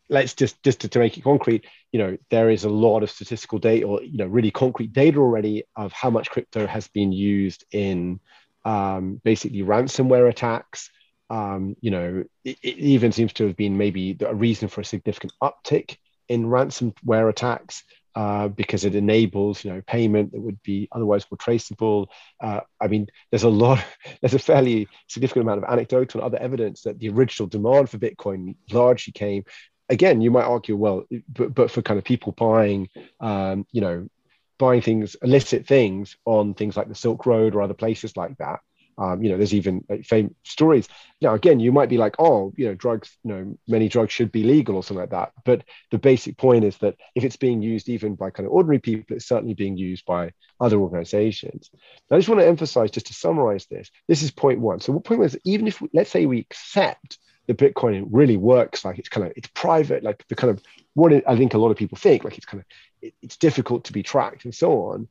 [0.10, 3.12] let's just just to, to make it concrete, you know, there is a lot of
[3.12, 7.12] statistical data, or you know, really concrete data already of how much crypto has been
[7.12, 8.19] used in
[8.65, 10.89] um, basically ransomware attacks.
[11.30, 14.86] Um, you know, it, it, even seems to have been maybe a reason for a
[14.86, 15.97] significant uptick
[16.28, 17.84] in ransomware attacks
[18.19, 22.12] uh, because it enables, you know, payment that would be otherwise more traceable.
[22.41, 23.82] Uh, I mean, there's a lot,
[24.21, 27.97] there's a fairly significant amount of anecdotal and other evidence that the original demand for
[27.97, 29.45] Bitcoin largely came.
[29.88, 32.89] Again, you might argue, well, but, but for kind of people buying,
[33.21, 34.10] um, you know,
[34.58, 38.60] buying things, illicit things on things like the Silk Road or other places like that.
[39.00, 40.88] Um, you know, there's even like, famous stories.
[41.22, 44.32] Now, again, you might be like, oh, you know, drugs, you know, many drugs should
[44.32, 45.32] be legal or something like that.
[45.46, 48.80] But the basic point is that if it's being used even by kind of ordinary
[48.80, 51.70] people, it's certainly being used by other organizations.
[52.12, 54.82] I just want to emphasize, just to summarize this, this is point one.
[54.82, 59.00] So, what point was even if, let's say, we accept that Bitcoin really works, like
[59.00, 60.62] it's kind of it's private, like the kind of
[60.94, 62.66] what I think a lot of people think, like it's kind of
[63.02, 65.08] it, it's difficult to be tracked and so on.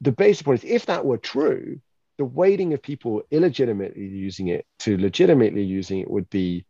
[0.00, 1.80] The basic point is, if that were true,
[2.18, 6.64] the weighting of people illegitimately using it to legitimately using it would be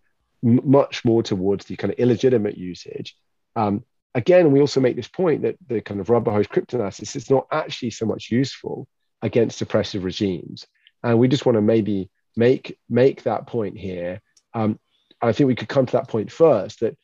[0.44, 3.16] m- much more towards the kind of illegitimate usage.
[3.56, 7.30] Um, again, we also make this point that the kind of rubber hose cryptanalysis is
[7.30, 8.88] not actually so much useful
[9.22, 10.66] against oppressive regimes,
[11.02, 14.20] and we just want to maybe make make that point here.
[14.54, 14.78] Um,
[15.22, 16.96] I think we could come to that point first that,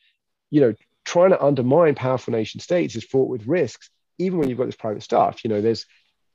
[0.51, 0.73] you know,
[1.05, 4.75] trying to undermine powerful nation states is fraught with risks, even when you've got this
[4.75, 5.43] private stuff.
[5.43, 5.85] You know, there's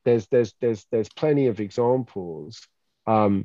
[0.06, 2.66] there's there's there's there's plenty of examples
[3.06, 3.44] um,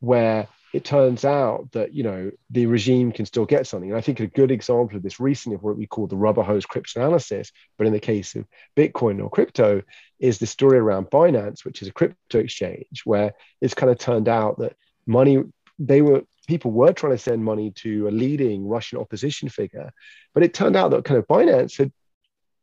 [0.00, 3.90] where it turns out that you know the regime can still get something.
[3.90, 6.42] And I think a good example of this recently of what we call the rubber
[6.42, 9.82] hose cryptanalysis, but in the case of Bitcoin or crypto,
[10.18, 14.28] is the story around Binance, which is a crypto exchange, where it's kind of turned
[14.28, 15.42] out that money
[15.78, 19.92] they were people were trying to send money to a leading Russian opposition figure,
[20.32, 21.92] but it turned out that kind of Binance had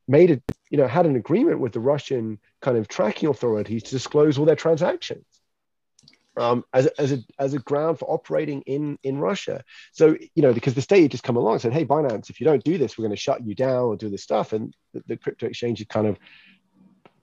[0.07, 3.91] made it, you know, had an agreement with the Russian kind of tracking authorities to
[3.91, 5.25] disclose all their transactions.
[6.37, 9.63] Um, as, a, as, a, as a ground for operating in, in Russia.
[9.93, 12.41] So, you know, because the state had just come along and said, hey, Binance, if
[12.41, 14.51] you don't do this, we're going to shut you down or do this stuff.
[14.51, 16.19] And the, the crypto exchange had kind of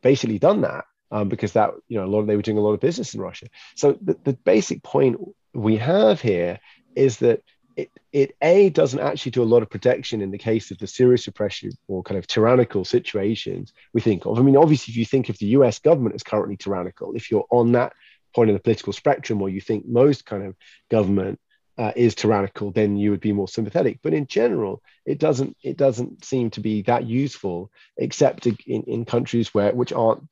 [0.00, 2.62] basically done that um, because that, you know, a lot of, they were doing a
[2.62, 3.48] lot of business in Russia.
[3.74, 5.20] So the, the basic point
[5.52, 6.58] we have here
[6.96, 7.42] is that
[7.76, 10.86] it, it a doesn't actually do a lot of protection in the case of the
[10.86, 14.38] serious oppression or kind of tyrannical situations we think of.
[14.38, 15.78] I mean, obviously, if you think of the U.S.
[15.78, 17.92] government as currently tyrannical, if you're on that
[18.34, 20.56] point of the political spectrum, or you think most kind of
[20.90, 21.38] government
[21.78, 23.98] uh, is tyrannical, then you would be more sympathetic.
[24.02, 29.04] But in general, it doesn't it doesn't seem to be that useful, except in, in
[29.04, 30.24] countries where which aren't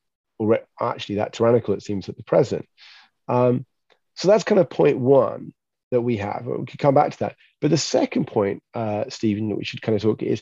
[0.79, 1.73] actually that tyrannical.
[1.73, 2.67] It seems at the present.
[3.27, 3.65] Um,
[4.15, 5.53] so that's kind of point one
[5.91, 6.45] that we have.
[6.45, 7.35] We could come back to that.
[7.59, 10.41] But the second point, uh, Stephen, that we should kind of talk is,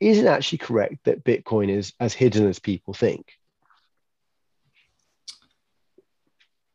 [0.00, 3.26] is it actually correct that Bitcoin is as hidden as people think?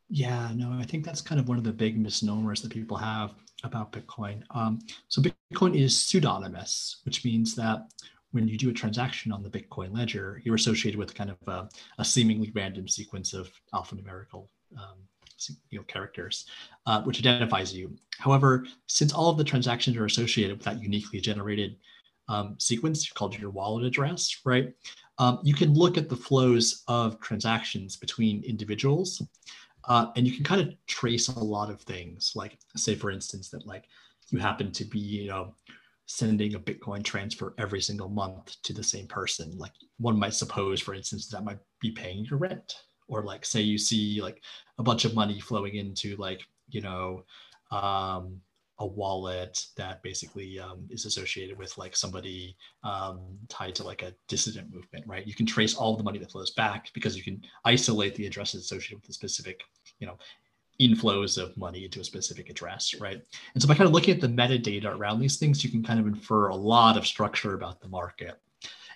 [0.09, 3.33] Yeah, no, I think that's kind of one of the big misnomers that people have
[3.63, 4.43] about Bitcoin.
[4.51, 7.87] Um, so Bitcoin is pseudonymous, which means that
[8.31, 11.69] when you do a transaction on the Bitcoin ledger, you're associated with kind of a,
[11.97, 14.97] a seemingly random sequence of alphanumerical um,
[15.69, 16.45] you know, characters,
[16.85, 17.95] uh, which identifies you.
[18.19, 21.77] However, since all of the transactions are associated with that uniquely generated
[22.29, 24.73] um, sequence called your wallet address, right?
[25.19, 29.21] Um, you can look at the flows of transactions between individuals,
[29.85, 32.31] uh, and you can kind of trace a lot of things.
[32.35, 33.85] Like, say, for instance, that like
[34.29, 35.55] you happen to be, you know,
[36.05, 39.57] sending a Bitcoin transfer every single month to the same person.
[39.57, 42.75] Like one might suppose, for instance, that might be paying your rent,
[43.07, 44.41] or like say you see like
[44.77, 47.23] a bunch of money flowing into like you know
[47.71, 48.39] um,
[48.79, 54.13] a wallet that basically um, is associated with like somebody um, tied to like a
[54.27, 55.27] dissident movement right?
[55.27, 58.63] You can trace all the money that flows back because you can isolate the addresses
[58.63, 59.61] associated with the specific
[59.99, 60.17] you know
[60.81, 63.21] inflows of money into a specific address right?
[63.53, 65.99] And so by kind of looking at the metadata around these things you can kind
[65.99, 68.39] of infer a lot of structure about the market.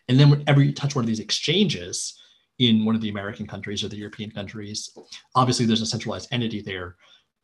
[0.10, 2.20] And then whenever you touch one of these exchanges
[2.60, 4.98] in one of the American countries or the European countries,
[5.36, 6.96] obviously there's a centralized entity there,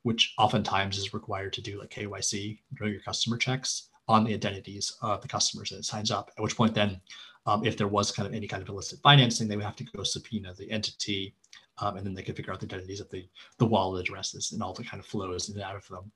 [0.04, 4.96] which oftentimes is required to do like KYC, know your customer checks on the identities
[5.02, 6.32] of the customers that it signs up.
[6.38, 7.00] At which point, then,
[7.46, 9.84] um, if there was kind of any kind of illicit financing, they would have to
[9.84, 11.36] go subpoena the entity
[11.80, 14.62] um, and then they can figure out the identities of the, the wallet addresses and
[14.62, 16.12] all the kind of flows in and out of them.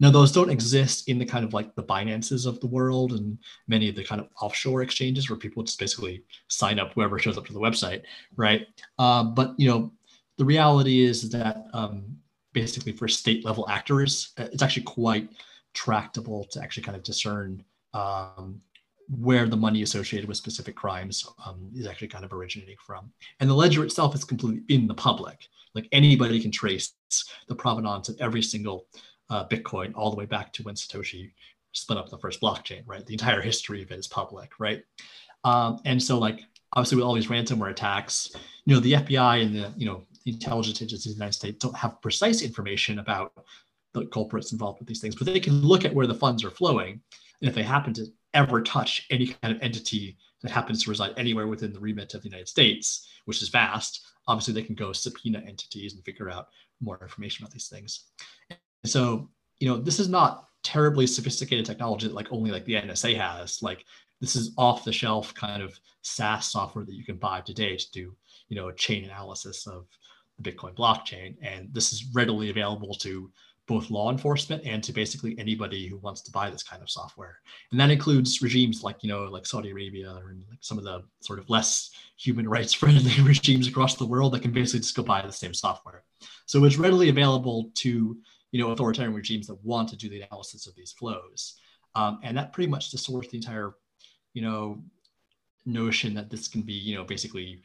[0.00, 3.38] Now, those don't exist in the kind of like the Binances of the world and
[3.68, 7.36] many of the kind of offshore exchanges where people just basically sign up whoever shows
[7.36, 8.02] up to the website,
[8.36, 8.66] right?
[8.98, 9.92] Um, but you know,
[10.38, 12.16] the reality is that um,
[12.52, 15.28] basically for state level actors, uh, it's actually quite
[15.74, 17.62] tractable to actually kind of discern
[17.94, 18.60] um,
[19.18, 23.12] where the money associated with specific crimes um, is actually kind of originating from.
[23.40, 25.48] And the ledger itself is completely in the public.
[25.74, 26.92] Like anybody can trace
[27.48, 28.86] the provenance of every single
[29.28, 31.32] uh, Bitcoin all the way back to when Satoshi
[31.72, 33.04] spun up the first blockchain, right?
[33.04, 34.82] The entire history of it is public, right?
[35.44, 36.40] Um, and so like
[36.74, 38.30] obviously with all these ransomware attacks,
[38.64, 41.58] you know, the FBI and the, you know, the intelligence agencies of the United States
[41.58, 43.32] don't have precise information about
[43.92, 46.50] the culprits involved with these things, but they can look at where the funds are
[46.50, 47.00] flowing.
[47.40, 51.14] And if they happen to ever touch any kind of entity that happens to reside
[51.16, 54.92] anywhere within the remit of the United States, which is vast, obviously they can go
[54.92, 56.48] subpoena entities and figure out
[56.80, 58.06] more information about these things.
[58.50, 58.58] And
[58.90, 63.16] so, you know, this is not terribly sophisticated technology that like only like the NSA
[63.16, 63.62] has.
[63.62, 63.84] Like
[64.20, 67.92] this is off the shelf kind of SaaS software that you can buy today to
[67.92, 68.14] do,
[68.48, 69.86] you know, a chain analysis of
[70.38, 71.36] the Bitcoin blockchain.
[71.42, 73.30] And this is readily available to
[73.68, 77.38] both law enforcement and to basically anybody who wants to buy this kind of software.
[77.70, 81.02] And that includes regimes like, you know, like Saudi Arabia or like some of the
[81.20, 85.02] sort of less human rights friendly regimes across the world that can basically just go
[85.02, 86.02] buy the same software.
[86.46, 88.16] So it's readily available to,
[88.50, 91.54] you know, authoritarian regimes that want to do the analysis of these flows.
[91.94, 93.74] Um, and that pretty much distorts the entire,
[94.34, 94.82] you know,
[95.64, 97.62] notion that this can be, you know, basically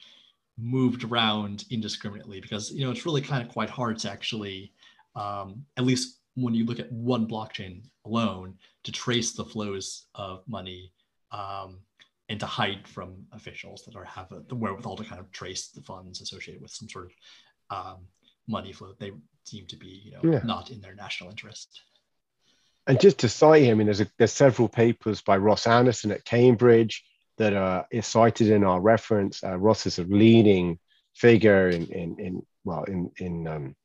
[0.60, 4.74] moved around indiscriminately because, you know, it's really kind of quite hard to actually
[5.18, 8.54] um, at least when you look at one blockchain alone,
[8.84, 10.94] to trace the flows of money
[11.32, 11.80] um,
[12.30, 15.70] and to hide from officials that are have a, the wherewithal to kind of trace
[15.70, 17.12] the funds associated with some sort of
[17.76, 17.98] um,
[18.48, 19.12] money flow that they
[19.46, 20.42] seem to be, you know, yeah.
[20.44, 21.82] not in their national interest.
[22.86, 26.12] And just to cite him, I mean, there's, a, there's several papers by Ross Anderson
[26.12, 27.04] at Cambridge
[27.38, 29.44] that are cited in our reference.
[29.44, 30.80] Uh, Ross is a leading
[31.14, 33.76] figure in, in, in well, in, in um,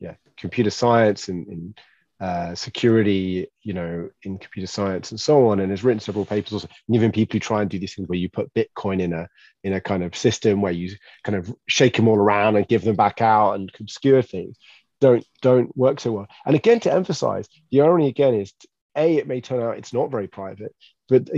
[0.00, 1.78] yeah, computer science and, and
[2.20, 6.52] uh, security, you know, in computer science and so on, and has written several papers
[6.52, 6.68] also.
[6.88, 9.28] And even people who try and do these things where you put Bitcoin in a
[9.62, 12.82] in a kind of system where you kind of shake them all around and give
[12.82, 14.56] them back out and obscure things,
[15.00, 16.26] don't don't work so well.
[16.44, 18.52] And again, to emphasize, the irony again is,
[18.96, 20.74] a it may turn out it's not very private,
[21.08, 21.28] but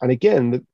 [0.00, 0.64] and again, the,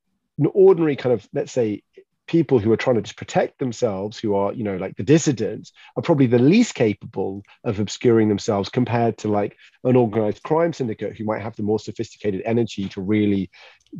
[0.50, 1.82] ordinary kind of let's say
[2.26, 5.72] people who are trying to just protect themselves, who are, you know, like the dissidents,
[5.96, 11.16] are probably the least capable of obscuring themselves compared to like an organized crime syndicate
[11.16, 13.50] who might have the more sophisticated energy to really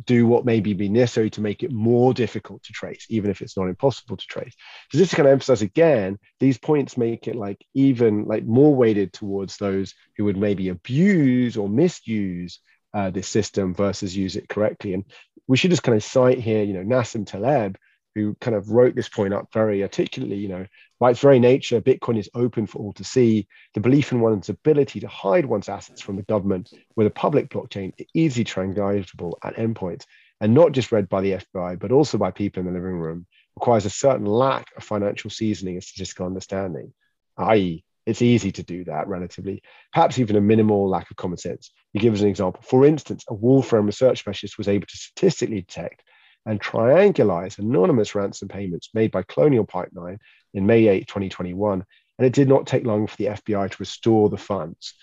[0.05, 3.57] do what maybe be necessary to make it more difficult to trace, even if it's
[3.57, 4.53] not impossible to trace.
[4.91, 8.75] So just to kind of emphasize again, these points make it like even like more
[8.75, 12.59] weighted towards those who would maybe abuse or misuse
[12.93, 14.93] uh, this system versus use it correctly.
[14.93, 15.05] And
[15.47, 17.77] we should just kind of cite here, you know, Nassim Taleb,
[18.17, 20.65] who kind of wrote this point up very articulately, you know,
[20.99, 23.47] by its very nature, Bitcoin is open for all to see.
[23.73, 27.49] The belief in one's ability to hide one's assets from the government with a public
[27.49, 30.05] blockchain is easily triangulable at endpoints,
[30.41, 33.27] and not just read by the FBI, but also by people in the living room,
[33.55, 36.93] requires a certain lack of financial seasoning and statistical understanding,
[37.37, 41.71] i.e., it's easy to do that relatively, perhaps even a minimal lack of common sense.
[41.91, 42.61] He gives an example.
[42.63, 46.03] For instance, a Wolfram research specialist was able to statistically detect
[46.47, 50.17] and triangulate anonymous ransom payments made by Colonial Pipeline
[50.53, 51.83] in May 8, 2021,
[52.17, 54.93] and it did not take long for the FBI to restore the funds.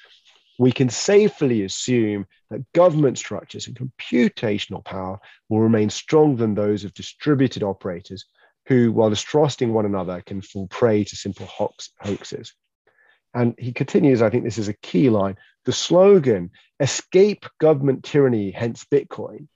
[0.59, 5.19] We can safely assume that government structures and computational power
[5.51, 8.25] will remain stronger than those of distributed operators
[8.67, 12.55] who, while distrusting one another, can fall prey to simple hoax- hoaxes.
[13.35, 16.51] And he continues, I think this is a key line the slogan,
[16.81, 19.49] escape government tyranny, hence Bitcoin,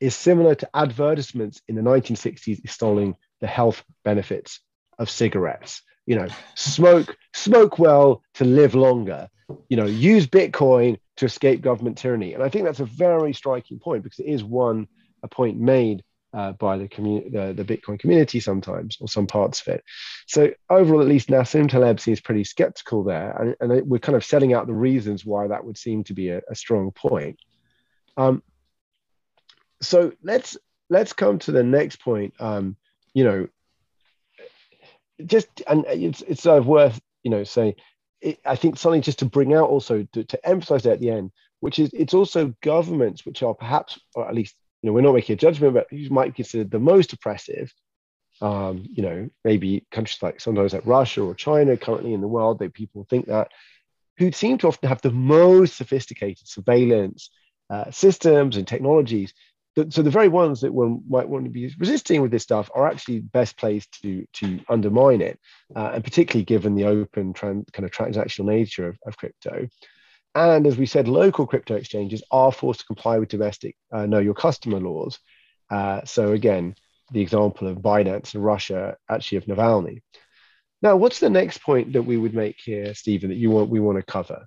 [0.00, 4.60] is similar to advertisements in the 1960s extolling the health benefits
[4.98, 5.82] of cigarettes.
[6.06, 9.28] You know, smoke, smoke well to live longer.
[9.68, 12.34] You know, use Bitcoin to escape government tyranny.
[12.34, 14.88] And I think that's a very striking point because it is one
[15.22, 19.60] a point made uh, by the, community, the, the Bitcoin community sometimes, or some parts
[19.62, 19.84] of it.
[20.26, 24.24] So overall, at least Nassim Taleb seems pretty skeptical there, and, and we're kind of
[24.24, 27.38] setting out the reasons why that would seem to be a, a strong point.
[28.16, 28.42] Um,
[29.80, 30.56] so let's
[30.90, 32.34] let's come to the next point.
[32.38, 32.76] Um,
[33.14, 33.48] you know,
[35.24, 37.74] just and it's it's sort of worth you know saying.
[38.20, 41.30] It, I think something just to bring out also to, to emphasize at the end,
[41.60, 45.14] which is it's also governments which are perhaps, or at least you know, we're not
[45.14, 47.72] making a judgment, but who might be considered the most oppressive.
[48.40, 52.60] Um, you know, maybe countries like sometimes like Russia or China currently in the world,
[52.60, 53.50] that people think that,
[54.18, 57.30] who seem to often have the most sophisticated surveillance
[57.70, 59.34] uh, systems and technologies.
[59.90, 62.86] So the very ones that one might want to be resisting with this stuff are
[62.86, 65.38] actually best placed to to undermine it,
[65.74, 69.68] uh, and particularly given the open trans, kind of transactional nature of, of crypto.
[70.34, 74.18] And as we said, local crypto exchanges are forced to comply with domestic uh, know
[74.18, 75.18] your customer laws.
[75.70, 76.74] Uh, so again,
[77.12, 80.00] the example of Binance in Russia, actually of Navalny.
[80.80, 83.80] Now, what's the next point that we would make here, Stephen, that you want we
[83.80, 84.46] want to cover?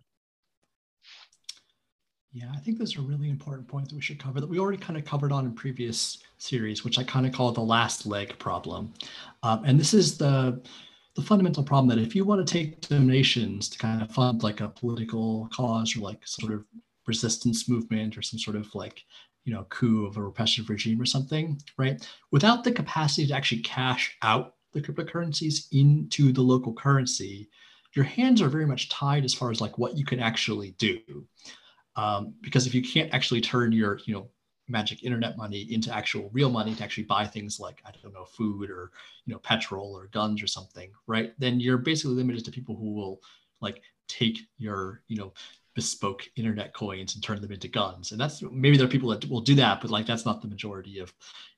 [2.34, 4.78] Yeah, I think those are really important points that we should cover that we already
[4.78, 8.40] kind of covered on in previous series, which I kind of call the last leg
[8.40, 8.94] problem.
[9.44, 10.62] Um, and this is the
[11.16, 14.62] the fundamental problem that if you want to take donations to kind of fund like
[14.62, 16.64] a political cause or like sort of
[17.06, 19.04] resistance movement or some sort of like
[19.44, 23.62] you know coup of a repressive regime or something right without the capacity to actually
[23.62, 27.50] cash out the cryptocurrencies into the local currency
[27.94, 30.98] your hands are very much tied as far as like what you can actually do
[31.96, 34.28] um, because if you can't actually turn your you know
[34.68, 38.26] magic internet money into actual real money to actually buy things like I don't know
[38.26, 38.92] food or
[39.26, 41.34] you know petrol or guns or something, right?
[41.39, 43.22] Then you're basically limited to people who will
[43.60, 45.34] like take your you know
[45.74, 48.12] bespoke internet coins and turn them into guns.
[48.12, 50.48] And that's maybe there are people that will do that, but like that's not the
[50.48, 51.14] majority of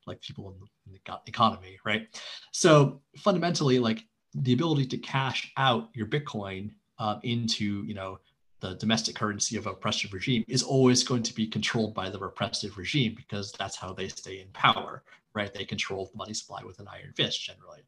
[0.06, 2.08] like people in the, in the economy, right?
[2.52, 4.06] So fundamentally, like
[4.36, 8.20] the ability to cash out your Bitcoin uh, into you know
[8.64, 12.18] the domestic currency of a oppressive regime is always going to be controlled by the
[12.18, 15.03] repressive regime because that's how they stay in power,
[15.36, 15.53] right?
[15.53, 17.82] They control the money supply with an iron fist generally,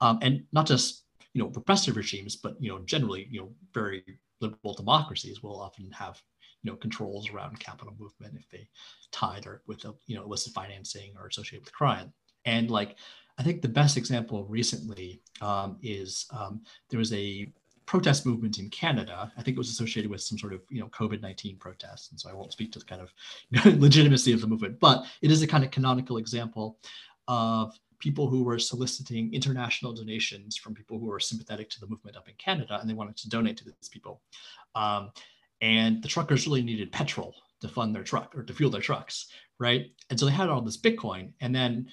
[0.00, 1.04] um, and not just
[1.34, 4.02] you know repressive regimes, but you know generally you know very
[4.40, 6.22] liberal democracies will often have
[6.62, 8.66] you know controls around capital movement if they
[9.12, 12.12] tied or with a, you know illicit financing or associated with crime,
[12.46, 12.96] and like.
[13.36, 17.52] I think the best example recently um, is um, there was a
[17.86, 19.32] protest movement in Canada.
[19.36, 22.20] I think it was associated with some sort of you know COVID nineteen protests, and
[22.20, 23.12] so I won't speak to the kind of
[23.80, 26.78] legitimacy of the movement, but it is a kind of canonical example
[27.28, 32.16] of people who were soliciting international donations from people who were sympathetic to the movement
[32.16, 34.20] up in Canada, and they wanted to donate to these people.
[34.74, 35.10] Um,
[35.60, 39.28] and the truckers really needed petrol to fund their truck or to fuel their trucks,
[39.58, 39.86] right?
[40.10, 41.88] And so they had all this Bitcoin, and then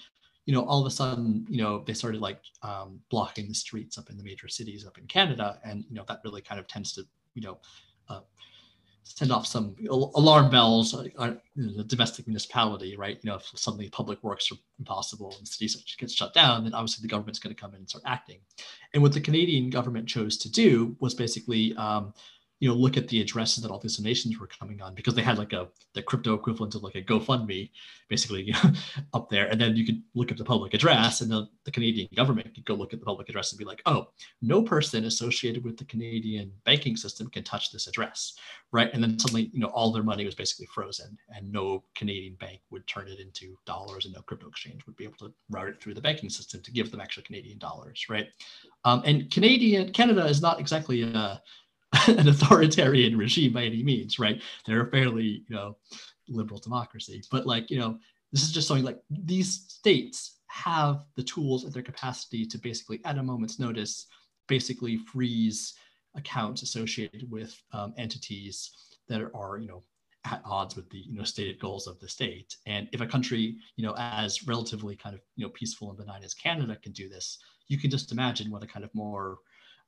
[0.51, 3.97] you know, all of a sudden, you know, they started like um, blocking the streets
[3.97, 6.67] up in the major cities up in Canada, and you know that really kind of
[6.67, 7.03] tends to,
[7.35, 7.57] you know,
[8.09, 8.19] uh,
[9.05, 10.93] send off some alarm bells.
[10.93, 13.17] Uh, uh the domestic municipality, right?
[13.23, 17.01] You know, if suddenly public works are impossible and cities gets shut down, then obviously
[17.01, 18.41] the government's going to come in and start acting.
[18.93, 22.13] And what the Canadian government chose to do was basically um,
[22.61, 25.21] you know look at the addresses that all these donations were coming on because they
[25.21, 27.69] had like a the crypto equivalent of like a GoFundMe
[28.11, 28.71] basically you know,
[29.13, 32.09] up there, and then you could look at the public address, and the, the Canadian
[32.13, 34.09] government could go look at the public address and be like, oh,
[34.41, 38.33] no person associated with the Canadian banking system can touch this address,
[38.73, 38.89] right?
[38.93, 42.59] And then suddenly you know all their money was basically frozen, and no Canadian bank
[42.69, 45.81] would turn it into dollars, and no crypto exchange would be able to route it
[45.81, 48.27] through the banking system to give them actual Canadian dollars, right?
[48.83, 51.41] Um, and Canadian Canada is not exactly a
[52.07, 54.41] an authoritarian regime by any means, right?
[54.65, 55.77] They're a fairly, you know,
[56.29, 57.21] liberal democracy.
[57.31, 57.97] But like, you know,
[58.31, 63.01] this is just something like these states have the tools at their capacity to basically,
[63.05, 64.07] at a moment's notice,
[64.47, 65.73] basically freeze
[66.15, 68.71] accounts associated with um, entities
[69.07, 69.83] that are, you know,
[70.25, 72.55] at odds with the you know stated goals of the state.
[72.65, 76.23] And if a country, you know, as relatively kind of you know peaceful and benign
[76.23, 79.39] as Canada can do this, you can just imagine what a kind of more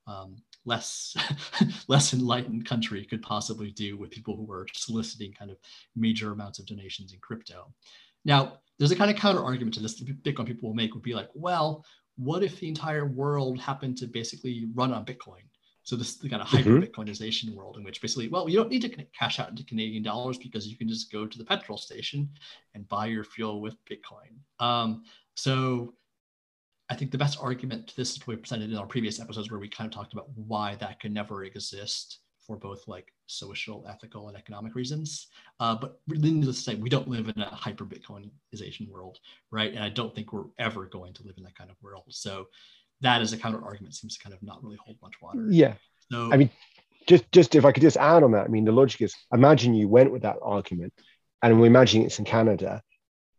[0.08, 0.36] um,
[0.66, 1.16] less
[1.88, 5.58] less enlightened country could possibly do with people who were soliciting kind of
[5.96, 7.74] major amounts of donations in crypto.
[8.26, 11.04] Now, there's a kind of counter argument to this that Bitcoin people will make would
[11.04, 11.86] be like, well,
[12.18, 15.44] what if the entire world happened to basically run on Bitcoin?
[15.84, 16.84] So this is the kind of hyper mm-hmm.
[16.84, 17.56] Bitcoinization mm-hmm.
[17.56, 20.66] world in which basically, well, you don't need to cash out into Canadian dollars because
[20.68, 22.30] you can just go to the petrol station
[22.74, 24.38] and buy your fuel with Bitcoin.
[24.60, 25.04] Um,
[25.36, 25.94] so
[26.94, 29.50] I think the best argument to this is what we presented in our previous episodes
[29.50, 33.84] where we kind of talked about why that could never exist for both like social,
[33.90, 35.30] ethical, and economic reasons.
[35.60, 39.18] Uh, but needless to say, we don't live in a hyper Bitcoinization world,
[39.50, 39.74] right?
[39.74, 42.04] And I don't think we're ever going to live in that kind of world.
[42.10, 42.46] So
[43.02, 45.48] that as a counter argument seems to kind of not really hold much water.
[45.50, 45.74] Yeah.
[46.12, 46.52] So I mean,
[47.08, 49.74] just just if I could just add on that, I mean, the logic is imagine
[49.74, 50.94] you went with that argument,
[51.42, 52.84] and we're imagining it's in Canada.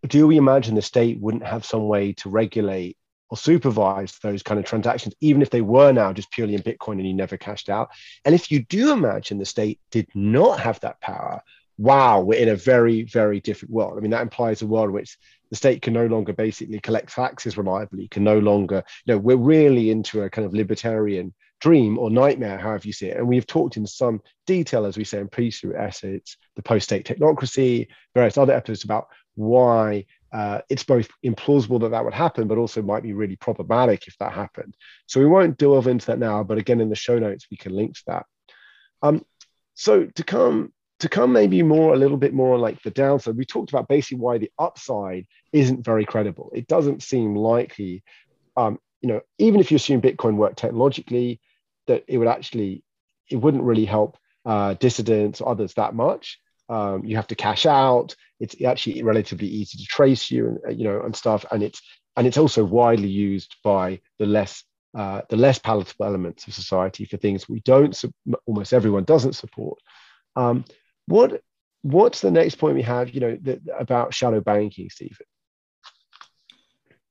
[0.08, 2.98] Do we imagine the state wouldn't have some way to regulate
[3.30, 6.92] or supervise those kind of transactions, even if they were now just purely in Bitcoin
[6.92, 7.88] and you never cashed out.
[8.24, 11.42] And if you do imagine the state did not have that power,
[11.78, 13.98] wow, we're in a very, very different world.
[13.98, 15.18] I mean, that implies a world in which
[15.50, 19.36] the state can no longer basically collect taxes reliably, can no longer, you know, we're
[19.36, 23.16] really into a kind of libertarian dream or nightmare, however you see it.
[23.16, 27.88] And we've talked in some detail, as we say in pre-through essays, the post-state technocracy,
[28.14, 30.04] various other episodes about why
[30.34, 34.18] uh, it's both implausible that that would happen, but also might be really problematic if
[34.18, 34.76] that happened.
[35.06, 37.72] So we won't delve into that now, but again, in the show notes, we can
[37.72, 38.26] link to that.
[39.00, 39.24] Um,
[39.74, 43.36] so to come to come maybe more a little bit more on like the downside,
[43.36, 46.50] we talked about basically why the upside isn't very credible.
[46.52, 48.02] It doesn't seem likely,
[48.56, 51.40] um, you know, even if you assume Bitcoin worked technologically,
[51.86, 52.82] that it would actually,
[53.30, 56.40] it wouldn't really help uh, dissidents or others that much.
[56.68, 58.14] Um, you have to cash out.
[58.40, 61.44] It's actually relatively easy to trace you and you know and stuff.
[61.50, 61.80] And it's
[62.16, 67.04] and it's also widely used by the less uh, the less palatable elements of society
[67.04, 68.00] for things we don't
[68.46, 69.78] almost everyone doesn't support.
[70.36, 70.64] Um,
[71.06, 71.42] what
[71.82, 73.10] what's the next point we have?
[73.10, 75.26] You know the, about shadow banking, Stephen.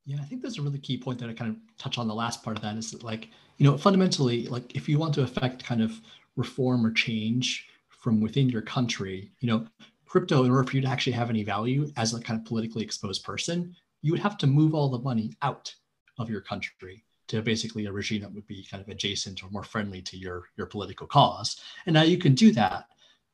[0.06, 2.16] Yeah, I think there's a really key point that I kind of touch on the
[2.16, 5.22] last part of that is that like you know fundamentally like if you want to
[5.22, 6.02] affect kind of
[6.36, 7.68] reform or change
[8.04, 9.66] from within your country, you know,
[10.06, 12.84] crypto, in order for you to actually have any value as a kind of politically
[12.84, 15.74] exposed person, you would have to move all the money out
[16.20, 19.64] of your country to basically a regime that would be kind of adjacent or more
[19.64, 21.62] friendly to your your political cause.
[21.86, 22.88] And now you can do that,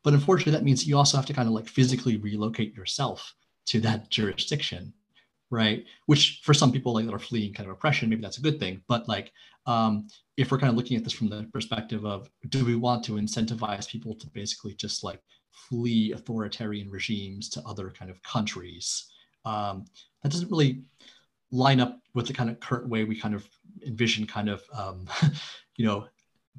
[0.04, 3.34] but unfortunately, that means you also have to kind of like physically relocate yourself
[3.66, 4.94] to that jurisdiction
[5.50, 5.86] right?
[6.06, 8.60] Which for some people like that are fleeing kind of oppression, maybe that's a good
[8.60, 8.82] thing.
[8.88, 9.32] But like,
[9.66, 13.04] um, if we're kind of looking at this from the perspective of, do we want
[13.06, 15.22] to incentivize people to basically just like
[15.52, 19.12] flee authoritarian regimes to other kind of countries?
[19.46, 19.86] Um,
[20.24, 20.84] that doesn't really
[21.52, 23.48] line up with the kind of current way we kind of
[23.86, 25.08] envision kind of um,
[25.78, 26.08] you know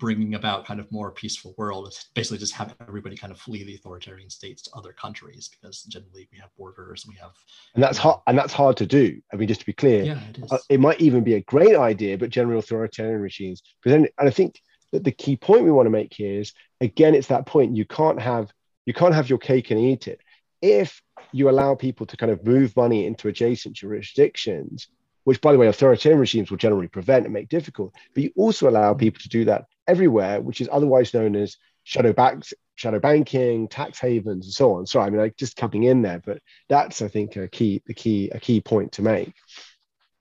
[0.01, 3.63] bringing about kind of more peaceful world is basically just have everybody kind of flee
[3.63, 7.33] the authoritarian states to other countries because generally we have borders and we have
[7.75, 9.21] and that's hard and that's hard to do.
[9.33, 10.51] I mean just to be clear yeah, it, is.
[10.51, 14.31] Uh, it might even be a great idea but general authoritarian regimes then and i
[14.31, 14.61] think
[14.93, 17.85] that the key point we want to make here is again it's that point you
[17.85, 18.51] can't have
[18.87, 20.21] you can't have your cake and eat it.
[20.63, 21.01] If
[21.33, 24.89] you allow people to kind of move money into adjacent jurisdictions
[25.25, 28.69] which by the way authoritarian regimes will generally prevent and make difficult but you also
[28.69, 33.69] allow people to do that everywhere, which is otherwise known as shadow banks, shadow banking,
[33.69, 34.87] tax havens, and so on.
[34.87, 36.39] Sorry, I mean, like just coming in there, but
[36.69, 39.35] that's I think a key, the key, a key point to make.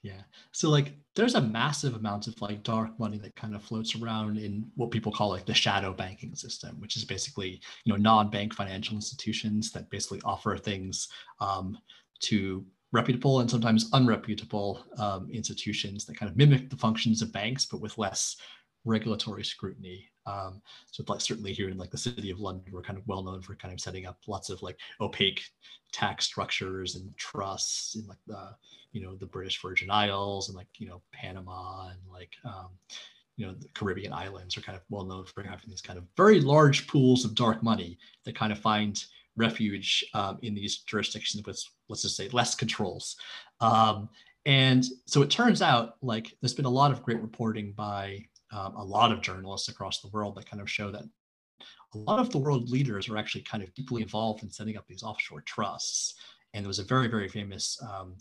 [0.02, 0.22] Yeah.
[0.52, 4.38] So like, there's a massive amount of like dark money that kind of floats around
[4.38, 8.54] in what people call like the shadow banking system, which is basically you know non-bank
[8.54, 11.10] financial institutions that basically offer things
[11.40, 11.78] um,
[12.22, 17.66] to reputable and sometimes unreputable um, institutions that kind of mimic the functions of banks,
[17.66, 18.38] but with less
[18.86, 20.06] regulatory scrutiny.
[20.26, 20.62] Um,
[20.92, 23.42] so like certainly here in like the city of London, we're kind of well known
[23.42, 25.42] for kind of setting up lots of like opaque
[25.92, 28.52] tax structures and trusts in like the
[28.92, 32.70] you know the British Virgin Isles and like you know Panama and like um,
[33.38, 36.06] you know the Caribbean islands are kind of well known for having these kind of
[36.16, 39.04] very large pools of dark money that kind of find
[39.36, 43.16] refuge um, in these jurisdictions with let's just say less controls.
[43.62, 44.10] Um,
[44.46, 48.76] and so it turns out like there's been a lot of great reporting by um,
[48.76, 51.04] a lot of journalists across the world that kind of show that
[51.94, 54.88] a lot of the world leaders are actually kind of deeply involved in setting up
[54.88, 56.16] these offshore trusts.
[56.54, 58.16] And there was a very, very famous um,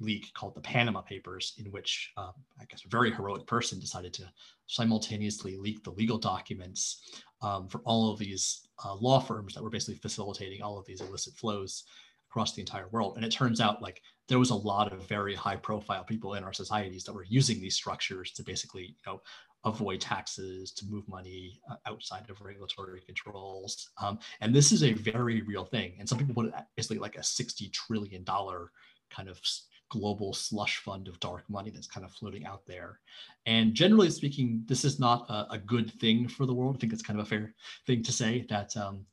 [0.00, 4.12] leak called the Panama Papers, in which um, I guess a very heroic person decided
[4.14, 4.30] to
[4.66, 9.70] simultaneously leak the legal documents um, for all of these uh, law firms that were
[9.70, 11.84] basically facilitating all of these illicit flows
[12.30, 13.16] across the entire world.
[13.16, 16.44] And it turns out like there was a lot of very high profile people in
[16.44, 19.22] our societies that were using these structures to basically, you know,
[19.66, 23.90] avoid taxes, to move money uh, outside of regulatory controls.
[24.00, 25.94] Um, and this is a very real thing.
[25.98, 29.40] And some people put it basically like a $60 trillion kind of
[29.88, 33.00] global slush fund of dark money that's kind of floating out there.
[33.44, 36.76] And generally speaking, this is not a, a good thing for the world.
[36.76, 37.54] I think it's kind of a fair
[37.86, 39.04] thing to say that, um,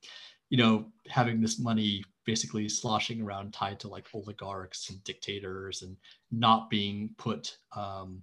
[0.49, 5.97] you know, having this money basically sloshing around tied to like oligarchs and dictators and
[6.31, 8.21] not being put um,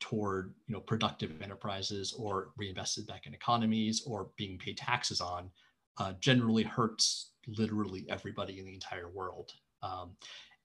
[0.00, 5.50] toward you know productive enterprises or reinvested back in economies or being paid taxes on
[5.98, 9.52] uh, generally hurts literally everybody in the entire world.
[9.82, 10.12] Um,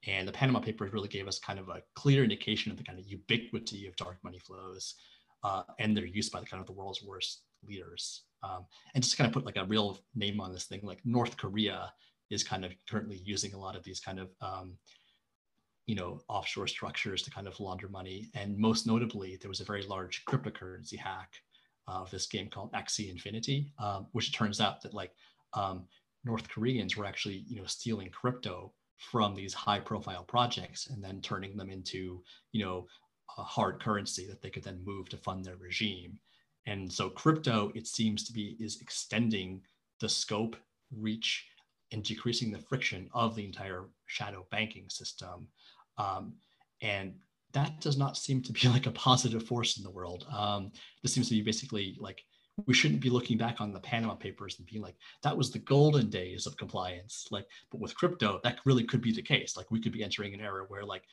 [0.07, 2.99] and the Panama Papers really gave us kind of a clear indication of the kind
[2.99, 4.95] of ubiquity of dark money flows
[5.43, 8.23] uh, and their use by the kind of the world's worst leaders.
[8.43, 11.37] Um, and just kind of put like a real name on this thing, like North
[11.37, 11.91] Korea
[12.29, 14.77] is kind of currently using a lot of these kind of um,
[15.85, 18.29] you know offshore structures to kind of launder money.
[18.33, 21.33] And most notably, there was a very large cryptocurrency hack
[21.87, 25.11] of this game called Axie Infinity, um, which turns out that like
[25.53, 25.85] um,
[26.23, 31.21] North Koreans were actually you know stealing crypto from these high profile projects and then
[31.21, 32.87] turning them into you know
[33.37, 36.17] a hard currency that they could then move to fund their regime.
[36.67, 39.61] And so crypto, it seems to be, is extending
[39.99, 40.55] the scope,
[40.91, 41.45] reach,
[41.91, 45.47] and decreasing the friction of the entire shadow banking system.
[45.97, 46.33] Um,
[46.81, 47.15] and
[47.53, 50.25] that does not seem to be like a positive force in the world.
[50.35, 50.71] Um,
[51.01, 52.23] this seems to be basically like
[52.67, 55.59] we shouldn't be looking back on the Panama Papers and being like, that was the
[55.59, 57.27] golden days of compliance.
[57.29, 59.57] Like, but with crypto, that really could be the case.
[59.57, 61.03] Like, we could be entering an era where like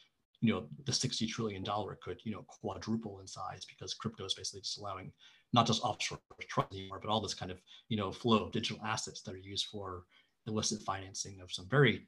[0.42, 4.34] you know the 60 trillion dollar could you know quadruple in size because crypto is
[4.34, 5.10] basically just allowing
[5.52, 6.18] not just offshore
[6.48, 9.38] trust anymore but all this kind of you know flow of digital assets that are
[9.38, 10.02] used for
[10.46, 12.06] illicit financing of some very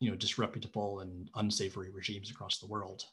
[0.00, 3.04] you know disreputable and unsavory regimes across the world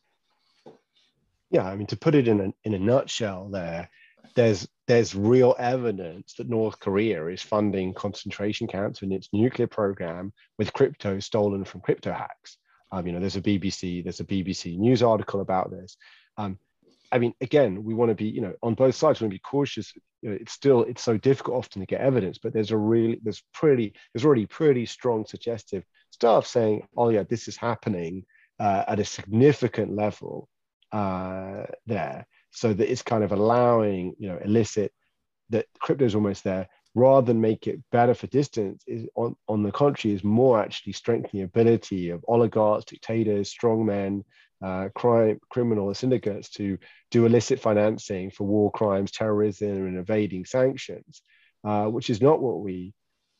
[1.49, 3.89] yeah i mean to put it in a, in a nutshell there
[4.35, 10.33] there's there's real evidence that north korea is funding concentration camps in its nuclear program
[10.57, 12.57] with crypto stolen from crypto hacks
[12.91, 15.97] um, you know, there's a BBC, there's a BBC news article about this.
[16.37, 16.57] Um,
[17.11, 19.35] I mean, again, we want to be, you know, on both sides, we want to
[19.35, 19.93] be cautious.
[20.21, 23.19] You know, it's still, it's so difficult often to get evidence, but there's a really,
[23.23, 25.83] there's pretty, there's already pretty strong suggestive
[26.15, 28.25] stuff saying, oh yeah, this is happening
[28.59, 30.49] uh, at a significant level
[30.91, 32.25] uh, there.
[32.51, 34.91] So that it's kind of allowing, you know, illicit,
[35.49, 39.61] that crypto is almost there rather than make it better for distance is on, on
[39.61, 44.23] the contrary is more actually strengthening the ability of oligarchs dictators strongmen
[44.63, 46.77] uh, crime criminal syndicates to
[47.11, 51.21] do illicit financing for war crimes terrorism and evading sanctions
[51.65, 52.93] uh, which is not what we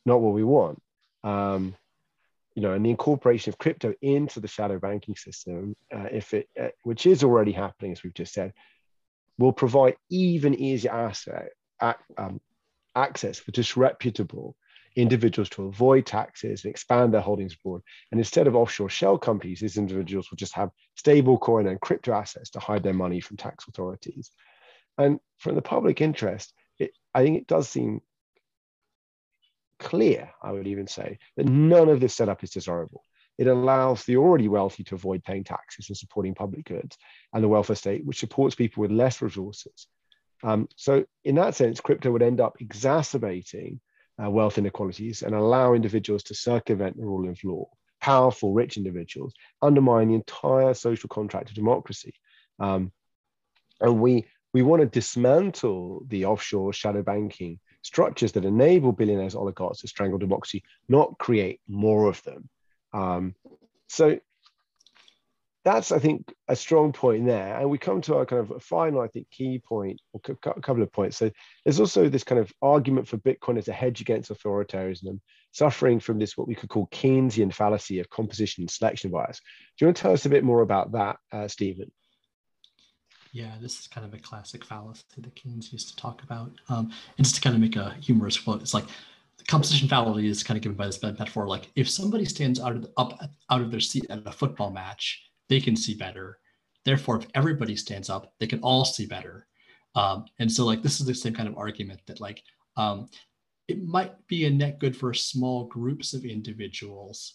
[0.04, 0.80] not what we want
[1.24, 1.74] um,
[2.56, 6.48] you know and the incorporation of crypto into the shadow banking system uh, if it
[6.60, 8.52] uh, which is already happening as we've just said
[9.38, 11.50] will provide even easier asset
[12.18, 12.40] um,
[12.96, 14.56] access for disreputable
[14.96, 17.82] individuals to avoid taxes and expand their holdings abroad.
[18.10, 22.12] And instead of offshore shell companies, these individuals will just have stable coin and crypto
[22.12, 24.30] assets to hide their money from tax authorities.
[24.96, 28.00] And from the public interest, it, I think it does seem
[29.78, 33.02] clear, I would even say, that none of this setup is desirable.
[33.38, 36.96] It allows the already wealthy to avoid paying taxes and supporting public goods
[37.32, 39.86] and the welfare state, which supports people with less resources
[40.42, 43.80] um, so in that sense, crypto would end up exacerbating
[44.22, 47.68] uh, wealth inequalities and allow individuals to circumvent the rule of law.
[48.00, 52.14] Powerful, rich individuals undermine the entire social contract of democracy.
[52.58, 52.92] Um,
[53.80, 59.80] and we, we want to dismantle the offshore shadow banking structures that enable billionaires, oligarchs
[59.80, 62.48] to strangle democracy, not create more of them.
[62.92, 63.34] Um,
[63.88, 64.18] so
[65.64, 67.58] that's I think a strong point there.
[67.58, 70.82] And we come to our kind of final, I think, key point or a couple
[70.82, 71.16] of points.
[71.16, 71.30] So
[71.64, 75.20] there's also this kind of argument for Bitcoin as a hedge against authoritarianism,
[75.52, 79.40] suffering from this what we could call Keynesian fallacy of composition and selection bias.
[79.76, 81.90] Do you want to tell us a bit more about that, uh, Stephen?
[83.36, 86.52] Yeah, this is kind of a classic fallacy that Keynes used to talk about.
[86.70, 88.86] Um, and just to kind of make a humorous quote, it's like
[89.36, 91.46] the composition fallacy is kind of given by this metaphor.
[91.46, 93.20] Like if somebody stands out of the, up
[93.50, 96.38] out of their seat at a football match they can see better.
[96.84, 99.46] Therefore, if everybody stands up, they can all see better.
[99.94, 102.42] Um, and so, like, this is the same kind of argument that, like,
[102.76, 103.08] um,
[103.68, 107.34] it might be a net good for small groups of individuals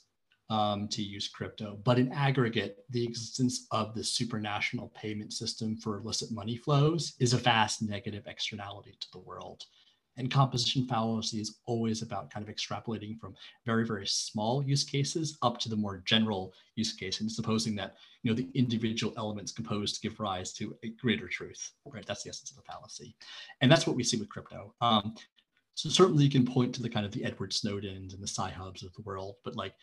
[0.51, 5.97] um, to use crypto, but in aggregate, the existence of the supranational payment system for
[5.97, 9.63] illicit money flows is a vast negative externality to the world.
[10.17, 13.33] And composition fallacy is always about kind of extrapolating from
[13.65, 17.95] very, very small use cases up to the more general use case and supposing that,
[18.21, 22.05] you know, the individual elements composed give rise to a greater truth, right?
[22.05, 23.15] That's the essence of the fallacy.
[23.61, 24.73] And that's what we see with crypto.
[24.81, 25.15] Um,
[25.75, 28.83] so certainly you can point to the kind of the Edward Snowdens and the Sci-Hubs
[28.83, 29.73] of the world, but like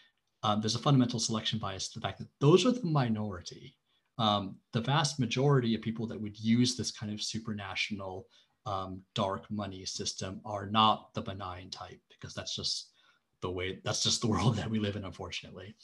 [0.42, 3.74] um, there's a fundamental selection bias to the fact that those are the minority.
[4.18, 8.24] Um, the vast majority of people that would use this kind of supranational
[8.66, 12.92] um, dark money system are not the benign type because that's just
[13.40, 15.74] the way that's just the world that we live in unfortunately.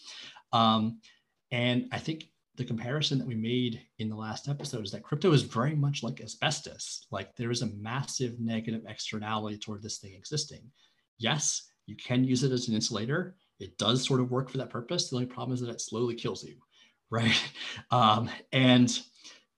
[0.53, 1.01] Um,
[1.51, 2.25] and i think
[2.57, 6.05] the comparison that we made in the last episode is that crypto is very much
[6.05, 7.07] like asbestos.
[7.11, 10.63] Like there is a massive negative externality toward this thing existing.
[11.19, 14.71] Yes you can use it as an insulator it does sort of work for that
[14.71, 16.57] purpose the only problem is that it slowly kills you
[17.11, 17.41] right
[17.91, 19.01] um, and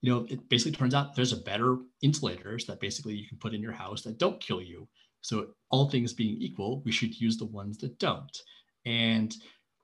[0.01, 3.53] you know, it basically turns out there's a better insulators that basically you can put
[3.53, 4.87] in your house that don't kill you.
[5.21, 8.37] So all things being equal, we should use the ones that don't.
[8.85, 9.35] And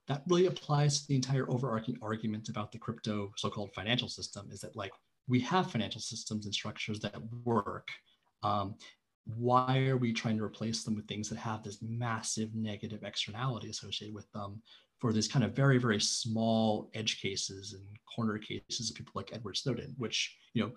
[0.07, 4.59] that really applies to the entire overarching argument about the crypto so-called financial system is
[4.59, 4.91] that like
[5.27, 7.87] we have financial systems and structures that work
[8.43, 8.75] um,
[9.25, 13.69] why are we trying to replace them with things that have this massive negative externality
[13.69, 14.61] associated with them
[14.99, 17.83] for these kind of very very small edge cases and
[18.15, 20.71] corner cases of people like edward snowden which you know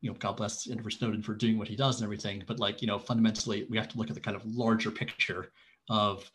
[0.00, 2.82] you know god bless edward snowden for doing what he does and everything but like
[2.82, 5.52] you know fundamentally we have to look at the kind of larger picture
[5.88, 6.28] of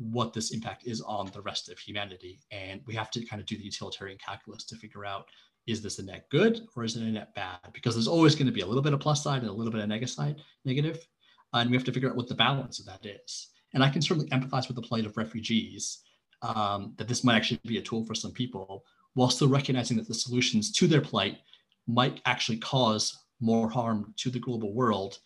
[0.00, 2.40] what this impact is on the rest of humanity.
[2.50, 5.26] And we have to kind of do the utilitarian calculus to figure out
[5.66, 7.58] is this a net good or is it a net bad?
[7.72, 9.72] Because there's always going to be a little bit of plus side and a little
[9.72, 11.06] bit of negative side, negative.
[11.52, 13.48] And we have to figure out what the balance of that is.
[13.74, 16.02] And I can certainly empathize with the plight of refugees,
[16.42, 18.84] um, that this might actually be a tool for some people,
[19.14, 21.38] while still recognizing that the solutions to their plight
[21.86, 25.18] might actually cause more harm to the global world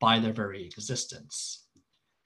[0.00, 1.66] by their very existence.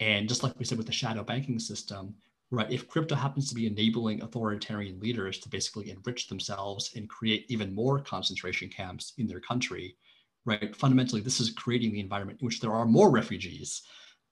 [0.00, 2.14] And just like we said with the shadow banking system,
[2.50, 7.46] right, if crypto happens to be enabling authoritarian leaders to basically enrich themselves and create
[7.48, 9.96] even more concentration camps in their country,
[10.44, 13.82] right, fundamentally, this is creating the environment in which there are more refugees.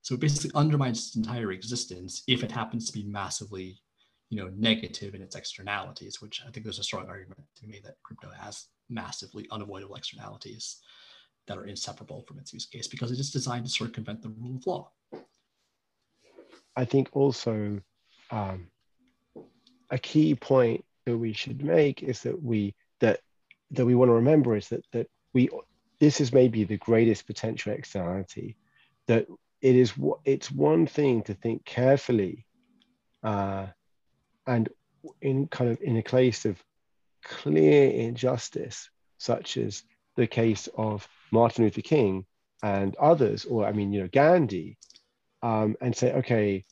[0.03, 3.79] So it basically undermines its entire existence if it happens to be massively,
[4.31, 7.81] you know, negative in its externalities, which I think there's a strong argument to me
[7.85, 10.79] that crypto has massively unavoidable externalities
[11.47, 14.57] that are inseparable from its use case because it is designed to circumvent the rule
[14.57, 14.91] of law.
[16.77, 17.81] I think also
[18.31, 18.68] um,
[19.91, 23.20] a key point that we should make is that we that
[23.70, 25.49] that we want to remember is that that we
[26.01, 28.57] this is maybe the greatest potential externality
[29.07, 29.26] that
[29.61, 29.93] it is
[30.24, 32.45] it's one thing to think carefully
[33.22, 33.66] uh,
[34.47, 34.68] and
[35.22, 36.62] in kind of in a case of
[37.24, 39.83] clear injustice such as
[40.16, 42.24] the case of martin luther king
[42.62, 44.76] and others or i mean you know gandhi
[45.43, 46.64] um, and say, okay,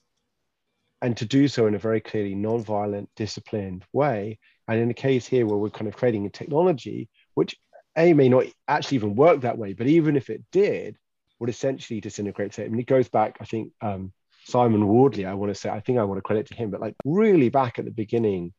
[1.02, 4.38] and to do so in a very clearly non-violent, disciplined way.
[4.68, 7.56] And in a case here where we're kind of creating a technology, which
[7.96, 10.96] A may not actually even work that way, but even if it did,
[11.38, 12.64] would essentially disintegrate it.
[12.64, 14.12] I mean, it goes back, I think, um,
[14.46, 16.80] Simon Wardley, I want to say, I think I want to credit to him, but
[16.80, 18.52] like really back at the beginning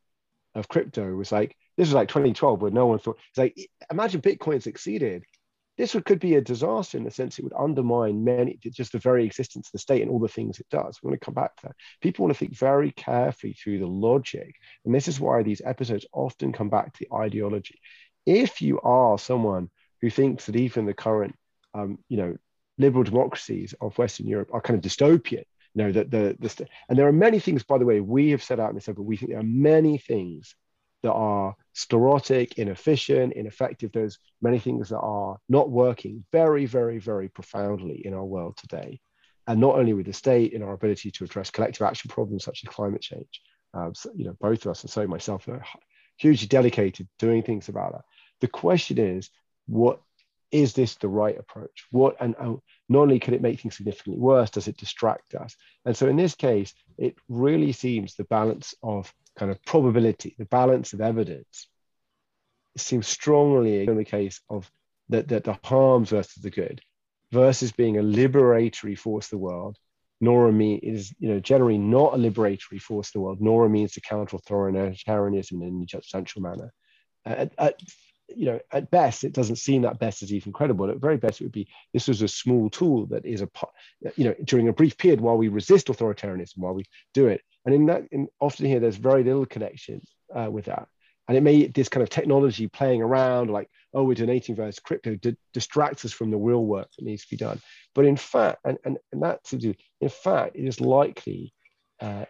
[0.54, 3.56] of crypto was like, this was like 2012 where no one thought, it's like,
[3.90, 5.24] imagine Bitcoin succeeded
[5.78, 8.98] this would, could be a disaster in the sense it would undermine many just the
[8.98, 10.98] very existence of the state and all the things it does.
[11.00, 11.76] We want to come back to that.
[12.02, 16.04] People want to think very carefully through the logic, and this is why these episodes
[16.12, 17.80] often come back to the ideology.
[18.26, 19.70] If you are someone
[20.02, 21.34] who thinks that even the current,
[21.74, 22.36] um, you know,
[22.76, 26.98] liberal democracies of Western Europe are kind of dystopian, you know that the, the and
[26.98, 29.06] there are many things, by the way, we have set out in this episode.
[29.06, 30.56] We think there are many things
[31.02, 33.92] that are sclerotic, inefficient, ineffective.
[33.92, 39.00] There's many things that are not working very, very, very profoundly in our world today.
[39.46, 42.62] And not only with the state in our ability to address collective action problems such
[42.64, 43.40] as climate change.
[43.72, 45.64] Um, so, you know, both of us, and so myself, are
[46.16, 48.04] hugely dedicated doing things about that.
[48.40, 49.30] The question is,
[49.66, 50.00] what
[50.50, 51.86] is this the right approach?
[51.90, 52.34] What and,
[52.88, 55.54] not only can it make things significantly worse, does it distract us?
[55.84, 60.44] And so in this case, it really seems the balance of kind of probability, the
[60.44, 61.68] balance of evidence,
[62.76, 64.70] seems strongly in the case of
[65.08, 66.80] that, that the harms versus the good,
[67.32, 69.76] versus being a liberatory force of the world,
[70.20, 73.66] nor a mean is you know generally not a liberatory force of the world, nor
[73.66, 76.72] a means to counter authoritarianism in any substantial manner.
[78.28, 80.90] You know, at best, it doesn't seem that best is even credible.
[80.90, 83.48] At very best, it would be this was a small tool that is a,
[84.16, 87.74] you know, during a brief period while we resist authoritarianism, while we do it, and
[87.74, 90.00] in that, in, often here, there's very little connection
[90.34, 90.88] uh, with that.
[91.26, 95.18] And it may, this kind of technology playing around, like, oh, we're donating versus crypto,
[95.52, 97.60] distracts us from the real work that needs to be done.
[97.94, 101.52] But in fact, and, and, and do, in fact, it is likely
[102.00, 102.24] uh,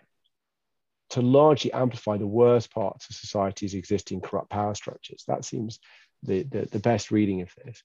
[1.11, 5.25] to largely amplify the worst parts of society's existing corrupt power structures.
[5.27, 5.81] That seems
[6.23, 7.83] the, the, the best reading of this.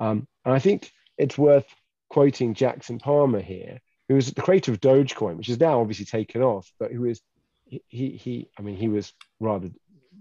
[0.00, 1.66] Um, and I think it's worth
[2.10, 6.42] quoting Jackson Palmer here, who was the creator of Dogecoin, which is now obviously taken
[6.42, 7.20] off, but who is
[7.68, 9.70] he he I mean he was rather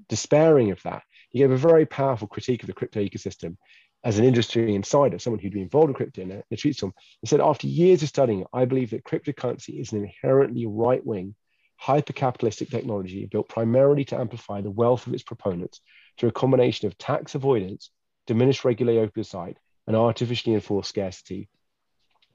[0.10, 1.04] despairing of that.
[1.30, 3.58] He gave a very powerful critique of the crypto ecosystem
[4.04, 6.78] as an industry insider, someone who'd been involved in crypto in a, in a tweet
[6.78, 6.94] to him.
[7.22, 11.34] He said, after years of studying, I believe that cryptocurrency is an inherently right-wing,
[11.78, 15.82] hyper-capitalistic technology built primarily to amplify the wealth of its proponents
[16.18, 17.92] through a combination of tax avoidance,
[18.28, 19.58] diminished regulatory oversight,
[19.88, 21.50] and artificially enforced scarcity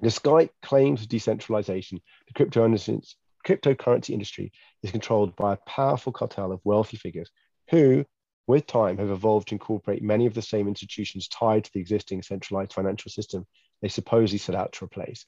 [0.02, 6.96] Despite claims of decentralization, the cryptocurrency industry is controlled by a powerful cartel of wealthy
[6.96, 7.30] figures
[7.68, 8.06] who,
[8.46, 12.22] with time, have evolved to incorporate many of the same institutions tied to the existing
[12.22, 13.46] centralized financial system
[13.82, 15.26] they supposedly set out to replace.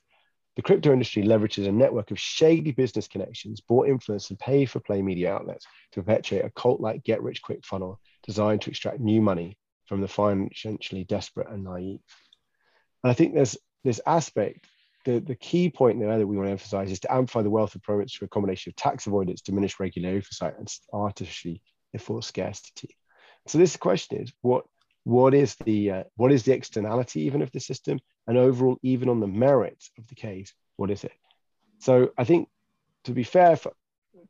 [0.57, 4.81] The crypto industry leverages a network of shady business connections, bought influence, and pay for
[4.81, 9.01] play media outlets to perpetuate a cult like get rich quick funnel designed to extract
[9.01, 12.01] new money from the financially desperate and naive.
[13.03, 14.67] And I think there's this aspect,
[15.05, 17.75] the, the key point there that we want to emphasize is to amplify the wealth
[17.75, 21.63] of promotes through a combination of tax avoidance, diminished regulatory oversight, and artificially
[21.95, 22.97] enforced scarcity.
[23.47, 24.65] So this question is what
[25.05, 27.99] what is the uh, what is the externality even of the system?
[28.27, 31.13] And overall even on the merits of the case what is it?
[31.79, 32.49] So i think
[33.05, 33.73] to be fair for,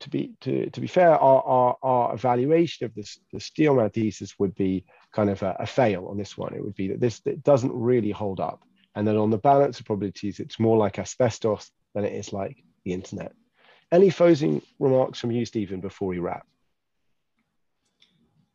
[0.01, 4.39] to be to, to be fair our, our, our evaluation of this the steelman thesis
[4.39, 6.55] would be kind of a, a, fail on this one.
[6.55, 8.63] It would be that this it doesn't really hold up
[8.95, 12.63] and then on the balance of probabilities it's more like asbestos than it is like
[12.85, 13.33] the internet.
[13.91, 16.47] Any closing remarks from you stephen before we wrap?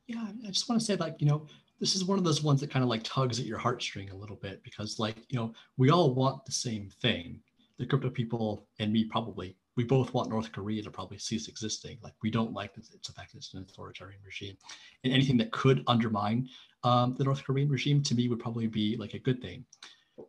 [0.08, 1.48] Yeah i just want to say like you know
[1.80, 4.16] this is one of those ones that kind of like tugs at your heartstring a
[4.16, 7.40] little bit because like you know we all want the same thing.
[7.78, 12.00] The crypto people and me probably we both want north korea to probably cease existing.
[12.02, 14.58] Like we don't like that its a fact that it's an authoritarian regime.
[15.04, 16.50] And anything that could undermine
[16.84, 19.66] um, the north korean regime to me would probably be like a good thing.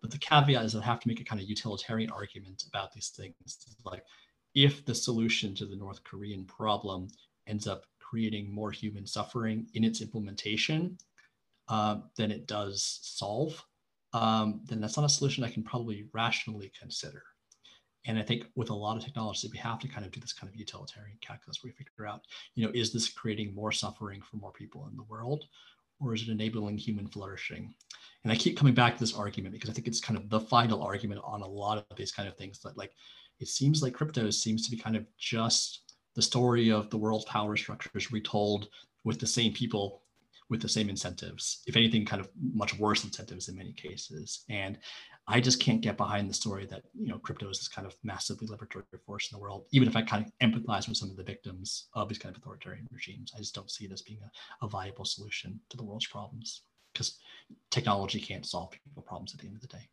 [0.03, 3.09] But the caveat is i have to make a kind of utilitarian argument about these
[3.09, 3.35] things.
[3.85, 4.05] Like
[4.55, 7.09] if the solution to the north korean problem
[7.47, 10.99] ends up creating more human suffering in its implementation
[11.69, 13.65] uh, than it does solve,
[14.13, 17.23] um, then that's not a solution I can probably rationally consider.
[18.07, 20.33] And I think with a lot of technologies, we have to kind of do this
[20.33, 22.23] kind of utilitarian calculus where we figure out,
[22.55, 25.45] you know, is this creating more suffering for more people in the world,
[26.01, 27.75] or is it enabling human flourishing?
[28.25, 30.41] And I keep coming back to this argument because I think it's kind of the
[30.41, 32.93] final argument on a lot of these kind of things that like
[33.41, 37.25] it seems like crypto seems to be kind of just the story of the world's
[37.27, 38.69] power structures retold
[39.05, 40.03] with the same people
[40.51, 44.45] with the same incentives, if anything, kind of much worse incentives in many cases.
[44.49, 44.79] And
[45.27, 47.95] I just can't get behind the story that you know crypto is this kind of
[48.03, 51.17] massively liberatory force in the world, even if I kind of empathize with some of
[51.17, 53.33] the victims of these kind of authoritarian regimes.
[53.35, 56.63] I just don't see it as being a, a viable solution to the world's problems
[56.93, 57.19] because
[57.71, 59.89] technology can't solve people problems at the end of the day.